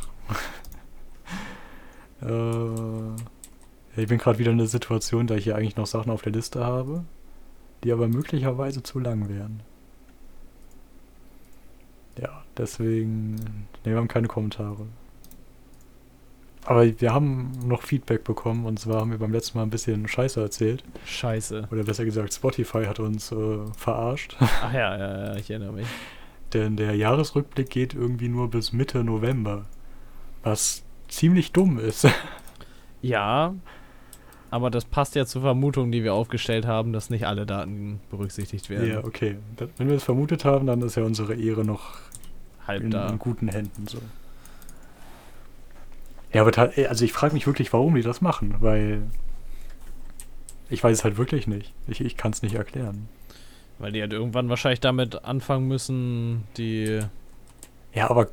Äh, 2.22 4.00
ich 4.00 4.08
bin 4.08 4.18
gerade 4.18 4.38
wieder 4.38 4.52
in 4.52 4.58
der 4.58 4.66
Situation, 4.66 5.26
da 5.26 5.34
ich 5.34 5.44
hier 5.44 5.56
eigentlich 5.56 5.76
noch 5.76 5.86
Sachen 5.86 6.10
auf 6.10 6.22
der 6.22 6.32
Liste 6.32 6.64
habe, 6.64 7.04
die 7.84 7.92
aber 7.92 8.08
möglicherweise 8.08 8.82
zu 8.82 8.98
lang 8.98 9.28
wären. 9.28 9.60
Ja, 12.20 12.42
deswegen. 12.56 13.34
Ne, 13.34 13.92
wir 13.92 13.96
haben 13.96 14.08
keine 14.08 14.28
Kommentare. 14.28 14.86
Aber 16.66 17.00
wir 17.00 17.14
haben 17.14 17.52
noch 17.64 17.82
Feedback 17.82 18.22
bekommen 18.22 18.66
und 18.66 18.78
zwar 18.78 19.00
haben 19.00 19.10
wir 19.10 19.18
beim 19.18 19.32
letzten 19.32 19.58
Mal 19.58 19.64
ein 19.64 19.70
bisschen 19.70 20.06
Scheiße 20.06 20.40
erzählt. 20.40 20.84
Scheiße. 21.06 21.68
Oder 21.70 21.84
besser 21.84 22.04
gesagt, 22.04 22.34
Spotify 22.34 22.84
hat 22.84 23.00
uns 23.00 23.32
äh, 23.32 23.58
verarscht. 23.76 24.36
Ach 24.40 24.72
ja, 24.72 24.96
ja, 24.96 25.26
ja, 25.26 25.36
ich 25.36 25.50
erinnere 25.50 25.72
mich. 25.72 25.86
Denn 26.52 26.76
der 26.76 26.94
Jahresrückblick 26.94 27.70
geht 27.70 27.94
irgendwie 27.94 28.28
nur 28.28 28.50
bis 28.50 28.72
Mitte 28.72 29.02
November. 29.02 29.66
Was 30.42 30.82
ziemlich 31.10 31.52
dumm 31.52 31.78
ist. 31.78 32.06
Ja, 33.02 33.54
aber 34.50 34.68
das 34.70 34.84
passt 34.84 35.14
ja 35.14 35.24
zur 35.24 35.40
Vermutung, 35.40 35.90
die 35.90 36.04
wir 36.04 36.12
aufgestellt 36.12 36.66
haben, 36.66 36.92
dass 36.92 37.08
nicht 37.08 37.26
alle 37.26 37.46
Daten 37.46 37.98
berücksichtigt 38.10 38.68
werden. 38.68 38.90
Ja, 38.90 39.02
okay. 39.02 39.38
Wenn 39.78 39.88
wir 39.88 39.96
es 39.96 40.04
vermutet 40.04 40.44
haben, 40.44 40.66
dann 40.66 40.82
ist 40.82 40.96
ja 40.96 41.02
unsere 41.04 41.34
Ehre 41.34 41.64
noch 41.64 41.94
Halb 42.66 42.82
in, 42.82 42.90
da. 42.90 43.08
in 43.08 43.18
guten 43.18 43.48
Händen 43.48 43.86
so. 43.86 43.96
Ja, 46.34 46.42
aber 46.42 46.52
ta- 46.52 46.70
also 46.88 47.04
ich 47.06 47.12
frage 47.14 47.32
mich 47.32 47.46
wirklich, 47.46 47.72
warum 47.72 47.94
die 47.94 48.02
das 48.02 48.20
machen, 48.20 48.56
weil 48.60 49.02
ich 50.68 50.84
weiß 50.84 50.98
es 50.98 51.04
halt 51.04 51.16
wirklich 51.16 51.46
nicht. 51.46 51.72
Ich, 51.88 52.02
ich 52.02 52.18
kann 52.18 52.32
es 52.32 52.42
nicht 52.42 52.54
erklären. 52.54 53.08
Weil 53.78 53.92
die 53.92 54.02
halt 54.02 54.12
irgendwann 54.12 54.50
wahrscheinlich 54.50 54.80
damit 54.80 55.24
anfangen 55.24 55.66
müssen, 55.68 56.44
die. 56.58 57.00
Ja, 57.94 58.10
aber 58.10 58.28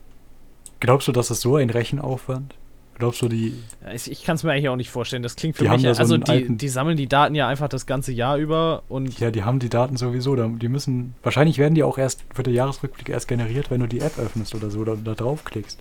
glaubst 0.81 1.07
du, 1.07 1.13
dass 1.13 1.29
es 1.29 1.39
so 1.39 1.55
ein 1.55 1.69
Rechenaufwand? 1.69 2.53
Glaubst 2.99 3.21
du, 3.21 3.27
die. 3.27 3.53
Ja, 3.86 3.93
Ich, 3.93 4.10
ich 4.12 4.23
kann 4.23 4.36
es 4.38 4.43
mir 4.43 4.51
eigentlich 4.51 4.69
auch 4.69 4.75
nicht 4.75 4.89
vorstellen. 4.89 5.21
Das 5.21 5.36
klingt 5.36 5.55
für 5.55 5.65
Die 5.65 5.69
mich. 5.69 5.83
ja- 5.83 5.93
so 5.93 5.99
also 6.01 6.17
die, 6.17 6.31
alten- 6.31 6.57
die 6.57 6.67
sammeln 6.67 6.97
die 6.97 7.07
Daten 7.07 7.36
ja 7.36 7.47
einfach 7.47 7.69
das 7.69 7.86
ganze 7.86 8.12
Jahr 8.12 8.38
über 8.38 8.81
und 8.89 9.19
Ja, 9.19 9.29
die 9.29 9.43
haben 9.43 9.60
die 9.60 9.69
Daten 9.69 9.97
sowieso. 9.97 10.36
Die 10.36 10.67
müssen. 10.67 11.13
Wahrscheinlich 11.21 11.60
werden 11.60 11.75
die 11.75 11.83
auch 11.83 11.97
erst, 11.99 12.23
wird 12.36 12.47
der 12.47 12.53
Jahresrückblick 12.55 13.10
erst 13.10 13.27
generiert, 13.27 13.69
wenn 13.69 13.81
du 13.81 13.88
die 13.88 13.99
App 13.99 14.17
öffnest 14.17 14.55
oder 14.55 14.71
so 14.71 14.79
oder 14.79 14.95
da 14.97 15.13
draufklickst. 15.13 15.79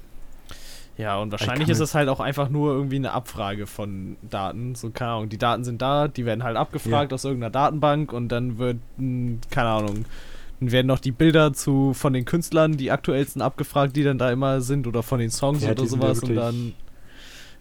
ja, 0.98 1.18
und 1.18 1.30
wahrscheinlich 1.30 1.68
ist 1.70 1.80
es 1.80 1.94
halt 1.94 2.08
auch 2.10 2.20
einfach 2.20 2.48
nur 2.50 2.72
irgendwie 2.74 2.96
eine 2.96 3.12
Abfrage 3.12 3.66
von 3.66 4.16
Daten. 4.22 4.74
So, 4.74 4.90
keine 4.90 5.12
Ahnung, 5.12 5.28
die 5.30 5.38
Daten 5.38 5.64
sind 5.64 5.80
da, 5.82 6.08
die 6.08 6.24
werden 6.26 6.42
halt 6.44 6.56
abgefragt 6.56 7.12
aus 7.14 7.24
irgendeiner 7.24 7.50
Datenbank 7.50 8.12
und 8.12 8.28
dann 8.28 8.58
wird, 8.58 8.76
keine 8.98 9.68
Ahnung, 9.68 10.04
dann 10.60 10.70
werden 10.72 10.86
noch 10.86 10.98
die 10.98 11.12
Bilder 11.12 11.52
zu 11.52 11.92
von 11.94 12.12
den 12.14 12.24
Künstlern, 12.24 12.76
die 12.78 12.90
aktuellsten 12.90 13.42
abgefragt, 13.42 13.94
die 13.96 14.04
dann 14.04 14.16
da 14.18 14.30
immer 14.30 14.60
sind, 14.62 14.86
oder 14.86 15.02
von 15.02 15.18
den 15.18 15.30
Songs 15.30 15.62
Ja, 15.62 15.72
oder 15.72 15.82
ja 15.82 15.88
sowas 15.88 16.20
und 16.20 16.34
dann. 16.34 16.74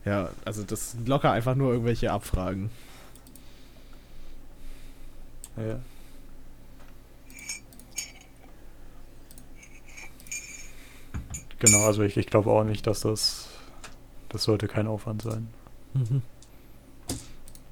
Ja, 0.05 0.29
also 0.45 0.63
das 0.63 0.91
sind 0.91 1.07
locker 1.07 1.31
einfach 1.31 1.55
nur 1.55 1.71
irgendwelche 1.71 2.11
Abfragen. 2.11 2.69
Ja. 5.57 5.79
Genau, 11.59 11.85
also 11.85 12.03
ich, 12.03 12.17
ich 12.17 12.27
glaube 12.27 12.51
auch 12.51 12.63
nicht, 12.63 12.85
dass 12.85 13.01
das. 13.01 13.49
Das 14.29 14.43
sollte 14.43 14.67
kein 14.67 14.87
Aufwand 14.87 15.21
sein. 15.21 15.47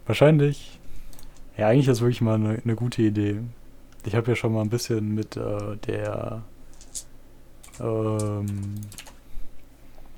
Wahrscheinlich. 0.05 0.79
Ja, 1.57 1.67
eigentlich 1.67 1.87
ist 1.87 2.01
wirklich 2.01 2.21
mal 2.21 2.35
eine, 2.35 2.61
eine 2.63 2.75
gute 2.75 3.01
Idee. 3.01 3.41
Ich 4.05 4.15
habe 4.15 4.31
ja 4.31 4.35
schon 4.35 4.53
mal 4.53 4.61
ein 4.61 4.69
bisschen 4.69 5.13
mit 5.13 5.37
äh, 5.37 5.77
der. 5.85 6.43
Ähm, 7.79 8.75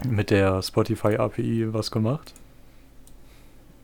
mit 0.03 0.29
der 0.29 0.61
Spotify 0.61 1.15
API 1.17 1.73
was 1.73 1.91
gemacht. 1.91 2.33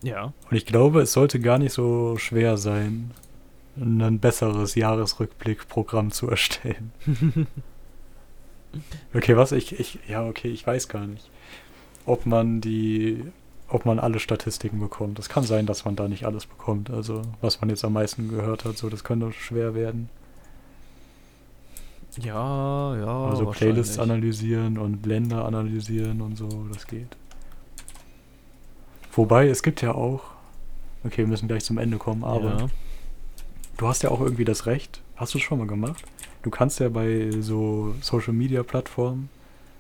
Ja. 0.04 0.34
Und 0.50 0.58
ich 0.58 0.65
glaube, 0.65 1.02
es 1.02 1.13
sollte 1.13 1.39
gar 1.39 1.60
nicht 1.60 1.74
so 1.74 2.17
schwer 2.17 2.58
sein, 2.58 3.12
ein 3.78 4.19
besseres 4.19 4.76
Jahresrückblickprogramm 4.76 6.12
zu 6.12 6.30
erstellen. 6.30 6.91
okay, 9.13 9.38
was? 9.38 9.52
Ich, 9.52 9.80
ich, 9.80 10.00
ja, 10.08 10.26
okay, 10.26 10.50
ich 10.50 10.65
weiß 10.65 10.88
gar 10.88 11.06
nicht, 11.06 11.30
ob 12.06 12.26
man 12.26 12.62
die, 12.62 13.24
ob 13.67 13.86
man 13.86 14.00
alle 14.00 14.19
Statistiken 14.19 14.80
bekommt. 14.80 15.19
Es 15.19 15.30
kann 15.30 15.43
sein, 15.43 15.65
dass 15.65 15.86
man 15.86 15.95
da 15.95 16.08
nicht 16.08 16.26
alles 16.26 16.45
bekommt. 16.45 16.89
Also, 16.89 17.21
was 17.39 17.62
man 17.62 17.69
jetzt 17.69 17.86
am 17.86 17.93
meisten 17.93 18.28
gehört 18.28 18.65
hat, 18.65 18.78
so, 18.78 18.89
das 18.89 19.04
könnte 19.04 19.32
schwer 19.32 19.74
werden. 19.76 20.10
Ja, 22.19 22.95
ja. 22.97 23.26
Also 23.26 23.45
Playlists 23.47 24.00
analysieren 24.00 24.78
und 24.78 25.06
Länder 25.06 25.45
analysieren 25.45 26.21
und 26.21 26.38
so, 26.38 26.50
das 26.71 26.88
geht. 26.88 27.15
Wobei, 29.13 29.47
es 29.47 29.63
gibt 29.63 29.82
ja 29.82 29.93
auch, 29.93 30.21
okay, 31.04 31.19
wir 31.19 31.28
müssen 31.28 31.47
gleich 31.47 31.63
zum 31.63 31.78
Ende 31.78 31.97
kommen, 31.97 32.24
aber 32.24 32.58
Ja. 32.60 32.65
du 33.78 33.88
hast 33.88 34.04
ja 34.04 34.12
auch 34.12 34.21
irgendwie 34.21 34.45
das 34.45 34.65
Recht, 34.65 35.02
hast 35.15 35.34
du 35.34 35.38
es 35.38 35.43
schon 35.43 35.60
mal 35.60 35.67
gemacht? 35.67 36.04
Du 36.43 36.50
kannst 36.50 36.80
ja 36.80 36.89
bei 36.89 37.30
so 37.39 37.93
Social 38.02 38.34
Media 38.34 38.63
Plattformen 38.63 39.30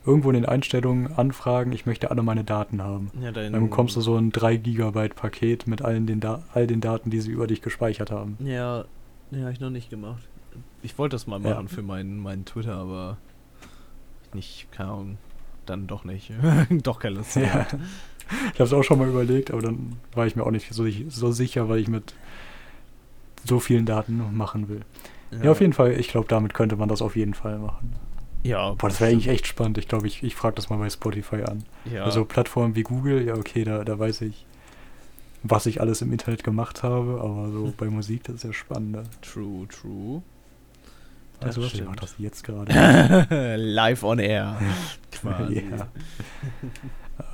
irgendwo 0.05 0.29
in 0.29 0.35
den 0.35 0.45
Einstellungen 0.45 1.13
anfragen, 1.15 1.71
ich 1.73 1.85
möchte 1.85 2.11
alle 2.11 2.23
meine 2.23 2.43
Daten 2.43 2.81
haben. 2.81 3.11
Ja, 3.21 3.31
dein, 3.31 3.53
Dann 3.53 3.69
bekommst 3.69 3.95
du 3.95 4.01
so 4.01 4.17
ein 4.17 4.31
3 4.31 4.57
Gigabyte 4.57 5.15
Paket 5.15 5.67
mit 5.67 5.81
allen 5.81 6.07
den 6.07 6.19
da 6.19 6.43
all 6.53 6.65
den 6.67 6.81
Daten, 6.81 7.09
die 7.09 7.21
sie 7.21 7.31
über 7.31 7.47
dich 7.47 7.61
gespeichert 7.61 8.09
haben. 8.11 8.37
Ja, 8.39 8.85
nee, 9.29 9.41
habe 9.41 9.51
ich 9.51 9.59
noch 9.59 9.69
nicht 9.69 9.89
gemacht. 9.89 10.23
Ich 10.83 10.97
wollte 10.97 11.15
das 11.15 11.27
mal 11.27 11.41
Ja. 11.41 11.55
machen 11.55 11.67
für 11.67 11.81
meinen 11.81 12.19
meinen 12.19 12.45
Twitter, 12.45 12.75
aber 12.75 13.17
nicht, 14.33 14.71
keine 14.71 14.89
Ahnung, 14.91 15.17
dann 15.65 15.87
doch 15.87 16.03
nicht. 16.03 16.31
doch 16.69 16.99
keine 16.99 17.15
Lust. 17.17 17.35
Ja. 17.35 17.67
Ich 18.53 18.59
habe 18.59 18.63
es 18.63 18.73
auch 18.73 18.83
schon 18.83 18.97
mal 18.99 19.09
überlegt, 19.09 19.51
aber 19.51 19.61
dann 19.61 19.97
war 20.13 20.25
ich 20.25 20.35
mir 20.35 20.43
auch 20.43 20.51
nicht 20.51 20.73
so, 20.73 20.85
so 21.09 21.31
sicher, 21.31 21.67
weil 21.67 21.79
ich 21.79 21.87
mit 21.89 22.13
so 23.43 23.59
vielen 23.59 23.85
Daten 23.85 24.35
machen 24.35 24.69
will. 24.69 24.81
Ja, 25.43 25.51
auf 25.51 25.61
jeden 25.61 25.73
Fall, 25.73 25.93
ich 25.99 26.09
glaube, 26.09 26.27
damit 26.27 26.53
könnte 26.53 26.75
man 26.77 26.87
das 26.89 27.01
auf 27.01 27.15
jeden 27.15 27.33
Fall 27.33 27.57
machen. 27.59 27.93
Ja, 28.43 28.71
Boah, 28.73 28.87
das 28.89 28.99
wäre 29.01 29.11
eigentlich 29.11 29.27
echt 29.27 29.47
spannend. 29.47 29.77
Ich 29.77 29.87
glaube, 29.87 30.07
ich, 30.07 30.23
ich 30.23 30.35
frage 30.35 30.55
das 30.55 30.69
mal 30.69 30.77
bei 30.77 30.89
Spotify 30.89 31.43
an. 31.43 31.63
ja. 31.85 32.03
Also 32.03 32.25
Plattformen 32.25 32.75
wie 32.75 32.83
Google, 32.83 33.25
ja 33.25 33.35
okay, 33.35 33.63
da, 33.63 33.83
da 33.83 33.99
weiß 33.99 34.21
ich, 34.21 34.45
was 35.43 35.65
ich 35.65 35.79
alles 35.81 36.01
im 36.01 36.11
Internet 36.11 36.43
gemacht 36.43 36.83
habe, 36.83 37.19
aber 37.21 37.51
so 37.51 37.73
bei 37.77 37.87
Musik, 37.89 38.23
das 38.23 38.35
ist 38.37 38.43
ja 38.43 38.53
spannender. 38.53 39.03
true, 39.21 39.67
true. 39.67 40.21
Das 41.41 41.55
Das 41.55 41.65
ich 41.65 41.69
stimmt. 41.71 41.89
mach 41.89 41.95
das 41.95 42.15
jetzt 42.17 42.43
gerade. 42.43 43.55
Live 43.57 44.03
on 44.03 44.19
air. 44.19 44.57
Quasi. 45.11 45.65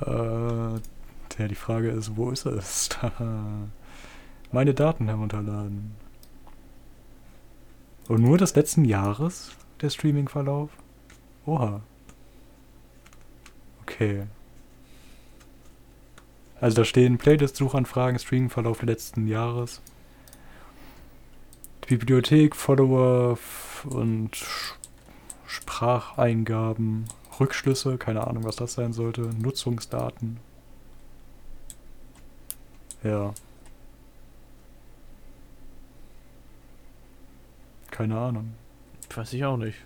ja. 0.04 0.74
äh, 0.74 0.80
ja, 1.38 1.46
die 1.48 1.54
Frage 1.54 1.90
ist, 1.90 2.16
wo 2.16 2.30
ist 2.30 2.46
es? 2.46 2.88
Meine 4.52 4.74
Daten 4.74 5.06
herunterladen. 5.08 5.94
Und 8.08 8.22
nur 8.22 8.38
des 8.38 8.54
letzten 8.56 8.84
Jahres, 8.86 9.52
der 9.82 9.90
Streaming-Verlauf? 9.90 10.70
Oha. 11.46 11.82
Okay. 13.82 14.24
Also 16.60 16.78
da 16.78 16.84
stehen 16.84 17.18
Playlist-Suchanfragen, 17.18 18.18
Streaming-Verlauf 18.18 18.78
des 18.78 18.88
letzten 18.88 19.28
Jahres. 19.28 19.80
Bibliothek, 21.86 22.56
Follower 22.56 23.36
und 23.84 24.44
Spracheingaben, 25.46 27.06
Rückschlüsse, 27.40 27.98
keine 27.98 28.26
Ahnung, 28.26 28.44
was 28.44 28.56
das 28.56 28.74
sein 28.74 28.92
sollte, 28.92 29.22
Nutzungsdaten. 29.38 30.38
Ja. 33.02 33.32
Keine 37.90 38.18
Ahnung. 38.18 38.54
Weiß 39.14 39.32
ich 39.32 39.44
auch 39.44 39.56
nicht. 39.56 39.78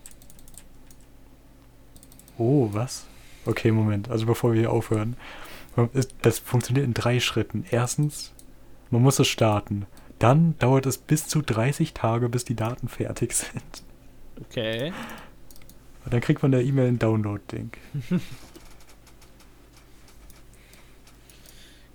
Oh, 2.38 2.68
was? 2.72 3.06
Okay, 3.46 3.70
Moment. 3.70 4.10
Also 4.10 4.26
bevor 4.26 4.52
wir 4.52 4.60
hier 4.60 4.72
aufhören. 4.72 5.16
Das 6.22 6.38
funktioniert 6.38 6.86
in 6.86 6.94
drei 6.94 7.20
Schritten. 7.20 7.64
Erstens, 7.70 8.32
man 8.90 9.02
muss 9.02 9.18
es 9.18 9.28
starten. 9.28 9.86
Dann 10.22 10.56
dauert 10.60 10.86
es 10.86 10.98
bis 10.98 11.26
zu 11.26 11.42
30 11.42 11.94
Tage, 11.94 12.28
bis 12.28 12.44
die 12.44 12.54
Daten 12.54 12.86
fertig 12.86 13.32
sind. 13.34 13.82
Okay. 14.40 14.92
Und 16.04 16.14
dann 16.14 16.20
kriegt 16.20 16.42
man 16.42 16.52
der 16.52 16.62
E-Mail 16.62 16.86
einen 16.88 16.98
Download-Link. 17.00 17.76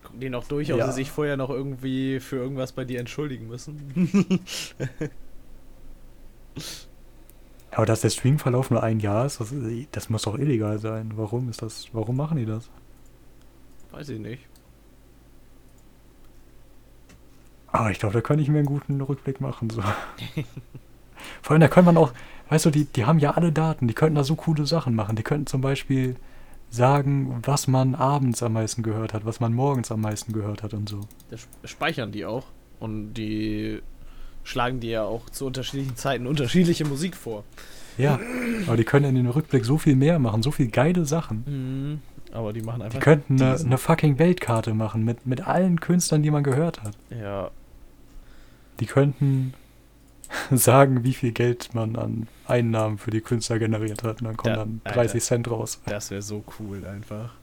Gucken 0.04 0.20
die 0.20 0.30
noch 0.30 0.46
durch, 0.48 0.72
ob 0.74 0.80
Ja. 0.80 0.88
sie 0.88 0.94
sich 0.94 1.10
vorher 1.12 1.38
noch 1.38 1.50
irgendwie 1.50 2.20
für 2.20 2.36
irgendwas 2.38 2.74
bei 2.74 2.84
dir 2.84 3.00
entschuldigen 3.00 3.48
müssen. 3.48 4.42
Aber 7.72 7.86
dass 7.86 8.02
der 8.02 8.10
Streamverlauf 8.10 8.72
nur 8.72 8.82
ein 8.84 9.00
Jahr 9.00 9.26
ist, 9.26 9.40
das, 9.40 9.54
das 9.92 10.10
muss 10.10 10.24
doch 10.24 10.38
illegal 10.38 10.80
sein. 10.80 11.14
Warum 11.16 11.48
ist 11.50 11.62
das? 11.62 11.88
Warum 11.94 12.16
machen 12.18 12.38
die 12.38 12.46
das? 12.46 12.70
Weiß 13.92 14.10
ich 14.10 14.20
nicht. 14.20 14.44
Aber 17.78 17.92
ich 17.92 18.00
glaube, 18.00 18.14
da 18.14 18.22
könnte 18.22 18.44
ich 18.44 18.50
mir 18.50 18.58
einen 18.60 18.68
guten 18.68 19.00
Rückblick 19.02 19.40
machen. 19.42 19.70
So. 19.70 19.82
Vor 21.42 21.52
allem, 21.52 21.62
da 21.62 21.68
könnte 21.68 21.86
man 21.92 21.98
auch, 21.98 22.12
weißt 22.50 22.66
du, 22.66 22.70
die, 22.72 22.86
die 22.86 23.06
haben 23.06 23.20
ja 23.20 23.32
alle 23.32 23.52
Daten, 23.52 23.88
die 23.88 23.94
könnten 23.94 24.16
da 24.16 24.24
so 24.24 24.36
coole 24.36 24.66
Sachen 24.66 24.96
machen. 24.96 25.16
Die 25.16 25.24
könnten 25.24 25.48
zum 25.48 25.62
Beispiel 25.62 26.16
sagen, 26.70 27.42
was 27.46 27.68
man 27.68 27.96
abends 27.96 28.44
am 28.44 28.54
meisten 28.54 28.84
gehört 28.84 29.14
hat, 29.14 29.26
was 29.26 29.40
man 29.40 29.54
morgens 29.54 29.92
am 29.92 30.02
meisten 30.02 30.34
gehört 30.34 30.64
hat 30.64 30.74
und 30.74 30.90
so. 30.90 31.02
Das 31.30 31.42
sp- 31.48 31.64
speichern 31.66 32.12
die 32.12 32.26
auch. 32.26 32.46
Und 32.80 33.14
die 33.14 33.82
schlagen 34.44 34.80
dir 34.80 34.92
ja 34.92 35.04
auch 35.04 35.30
zu 35.30 35.46
unterschiedlichen 35.46 35.96
Zeiten 35.96 36.28
unterschiedliche 36.28 36.86
Musik 36.86 37.16
vor. 37.16 37.44
Ja, 37.98 38.20
aber 38.68 38.78
die 38.78 38.84
können 38.84 39.06
in 39.06 39.16
den 39.16 39.28
Rückblick 39.28 39.66
so 39.66 39.78
viel 39.78 39.96
mehr 39.96 40.20
machen, 40.20 40.44
so 40.44 40.52
viel 40.52 40.68
geile 40.70 41.06
Sachen. 41.06 41.44
Mhm. 41.48 42.02
Aber 42.32 42.54
die 42.54 42.62
machen 42.62 42.80
Die 42.80 42.86
einfach. 42.86 43.00
könnten 43.00 43.42
eine, 43.42 43.56
eine 43.58 43.78
fucking 43.78 44.20
Weltkarte 44.20 44.74
machen 44.74 45.04
mit, 45.04 45.26
mit 45.26 45.48
allen 45.48 45.80
Künstlern, 45.80 46.22
die 46.22 46.30
man 46.30 46.44
gehört 46.44 46.84
hat. 46.84 46.92
Ja, 47.10 47.50
Die 48.80 48.86
könnten 48.86 49.54
sagen, 50.52 51.04
wie 51.04 51.14
viel 51.14 51.32
Geld 51.32 51.74
man 51.74 51.96
an 51.96 52.28
Einnahmen 52.48 52.98
für 52.98 53.12
die 53.12 53.22
Künstler 53.22 53.60
generiert 53.60 54.04
hat. 54.04 54.22
Und 54.22 54.28
dann 54.28 54.38
kommen 54.38 54.54
Da- 54.56 54.60
dann 54.62 54.82
Alter. 54.84 55.00
30 55.02 55.24
Cent 55.24 55.50
raus. 55.50 55.82
das 55.86 56.12
wäre 56.12 56.22
so 56.22 56.44
cool 56.60 56.86
einfach. 56.86 57.34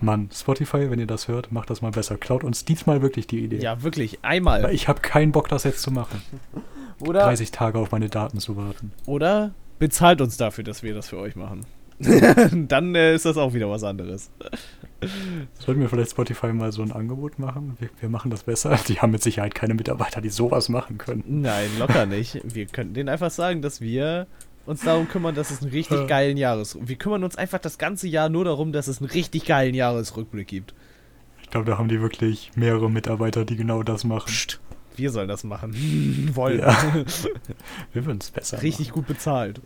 Mann, 0.00 0.28
Spotify, 0.32 0.90
wenn 0.90 0.98
ihr 0.98 1.06
das 1.06 1.26
hört, 1.26 1.52
macht 1.52 1.70
das 1.70 1.80
mal 1.80 1.90
besser. 1.90 2.18
Klaut 2.18 2.44
uns 2.44 2.66
diesmal 2.66 3.00
wirklich 3.00 3.26
die 3.26 3.40
Idee. 3.42 3.58
Ja, 3.60 3.82
wirklich. 3.82 4.18
Weil 4.22 4.30
Einmal. 4.30 4.74
Ich 4.74 4.88
habe 4.88 5.00
keinen 5.00 5.32
Bock, 5.32 5.48
das 5.48 5.64
jetzt 5.64 5.80
zu 5.80 5.90
machen. 5.90 6.20
Oder, 7.00 7.20
30 7.24 7.50
Tage 7.50 7.78
auf 7.78 7.92
meine 7.92 8.08
Daten 8.10 8.38
zu 8.38 8.56
warten. 8.56 8.92
oder 9.06 9.52
bezahlt 9.78 10.20
uns 10.20 10.36
dafür, 10.36 10.64
dass 10.64 10.82
wir 10.82 10.94
das 10.94 11.08
für 11.08 11.18
euch 11.18 11.34
machen. 11.36 11.62
Dann 12.68 12.94
äh, 12.94 13.14
ist 13.14 13.24
das 13.24 13.36
auch 13.36 13.54
wieder 13.54 13.70
was 13.70 13.82
anderes. 13.82 14.30
Sollten 15.58 15.80
wir 15.80 15.88
vielleicht 15.88 16.10
Spotify 16.10 16.52
mal 16.52 16.72
so 16.72 16.82
ein 16.82 16.92
Angebot 16.92 17.38
machen? 17.38 17.76
Wir, 17.78 17.88
wir 18.00 18.08
machen 18.08 18.30
das 18.30 18.44
besser. 18.44 18.78
Die 18.88 19.00
haben 19.00 19.12
mit 19.12 19.22
Sicherheit 19.22 19.54
keine 19.54 19.74
Mitarbeiter, 19.74 20.20
die 20.20 20.28
sowas 20.28 20.68
machen 20.68 20.98
können. 20.98 21.24
Nein, 21.26 21.68
locker 21.78 22.06
nicht. 22.06 22.40
Wir 22.44 22.66
könnten 22.66 22.94
denen 22.94 23.08
einfach 23.08 23.30
sagen, 23.30 23.62
dass 23.62 23.80
wir 23.80 24.26
uns 24.66 24.82
darum 24.82 25.08
kümmern, 25.08 25.34
dass 25.34 25.50
es 25.50 25.62
einen 25.62 25.70
richtig 25.70 26.06
geilen 26.08 26.36
Jahres... 26.36 26.76
Wir 26.80 26.96
kümmern 26.96 27.24
uns 27.24 27.36
einfach 27.36 27.58
das 27.58 27.78
ganze 27.78 28.08
Jahr 28.08 28.28
nur 28.28 28.44
darum, 28.44 28.72
dass 28.72 28.88
es 28.88 29.00
einen 29.00 29.10
richtig 29.10 29.44
geilen 29.44 29.74
Jahresrückblick 29.74 30.48
gibt. 30.48 30.74
Ich 31.42 31.50
glaube, 31.50 31.66
da 31.70 31.78
haben 31.78 31.88
die 31.88 32.00
wirklich 32.00 32.50
mehrere 32.56 32.90
Mitarbeiter, 32.90 33.44
die 33.44 33.56
genau 33.56 33.84
das 33.84 34.02
machen. 34.02 34.26
Psst, 34.26 34.60
wir 34.96 35.10
sollen 35.10 35.28
das 35.28 35.44
machen. 35.44 35.72
Wollen. 36.34 36.60
Ja. 36.60 36.76
Wir 37.92 38.04
würden 38.04 38.18
es 38.20 38.30
besser 38.30 38.62
Richtig 38.62 38.90
gut 38.90 39.06
bezahlt. 39.06 39.60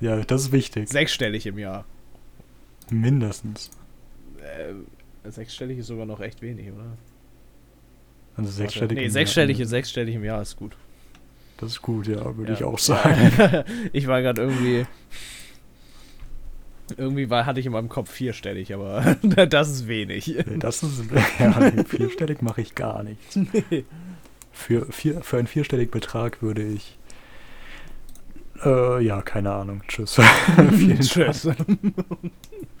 Ja, 0.00 0.16
das 0.22 0.42
ist 0.42 0.52
wichtig. 0.52 0.88
Sechsstellig 0.88 1.46
im 1.46 1.58
Jahr. 1.58 1.84
Mindestens. 2.90 3.70
Äh, 4.42 5.30
sechsstellig 5.30 5.78
ist 5.78 5.86
sogar 5.86 6.06
noch 6.06 6.20
recht 6.20 6.42
wenig, 6.42 6.70
oder? 6.72 6.96
Also 8.36 8.50
sechsstellig. 8.50 8.96
Nee, 8.98 9.04
im 9.06 9.10
sechsstellig, 9.10 9.58
Jahr. 9.58 9.68
sechsstellig 9.68 10.14
im 10.14 10.24
Jahr 10.24 10.42
ist 10.42 10.56
gut. 10.56 10.76
Das 11.58 11.70
ist 11.70 11.82
gut, 11.82 12.06
ja, 12.06 12.36
würde 12.36 12.52
Ja. 12.52 12.58
ich 12.58 12.64
auch 12.64 12.78
sagen. 12.78 13.64
ich 13.92 14.06
war 14.06 14.20
gerade 14.20 14.42
irgendwie. 14.42 14.86
Irgendwie 16.96 17.28
war, 17.30 17.46
hatte 17.46 17.58
ich 17.58 17.66
in 17.66 17.72
meinem 17.72 17.88
Kopf 17.88 18.10
vierstellig, 18.10 18.72
aber 18.72 19.16
das 19.48 19.70
ist 19.70 19.88
wenig. 19.88 20.26
Nee, 20.28 20.58
Das 20.58 20.82
ist, 20.82 21.02
ja, 21.40 21.58
nee, 21.74 21.82
vierstellig 21.84 22.42
mache 22.42 22.60
ich 22.60 22.74
gar 22.76 23.02
nichts. 23.02 23.38
Für, 24.52 24.86
vier, 24.92 25.20
für 25.22 25.38
einen 25.38 25.48
vierstelligen 25.48 25.90
Betrag 25.90 26.42
würde 26.42 26.62
ich. 26.62 26.96
Äh, 28.64 29.02
ja, 29.04 29.22
keine 29.22 29.52
Ahnung. 29.52 29.82
Tschüss. 29.88 30.20
Tschüss. 31.00 31.48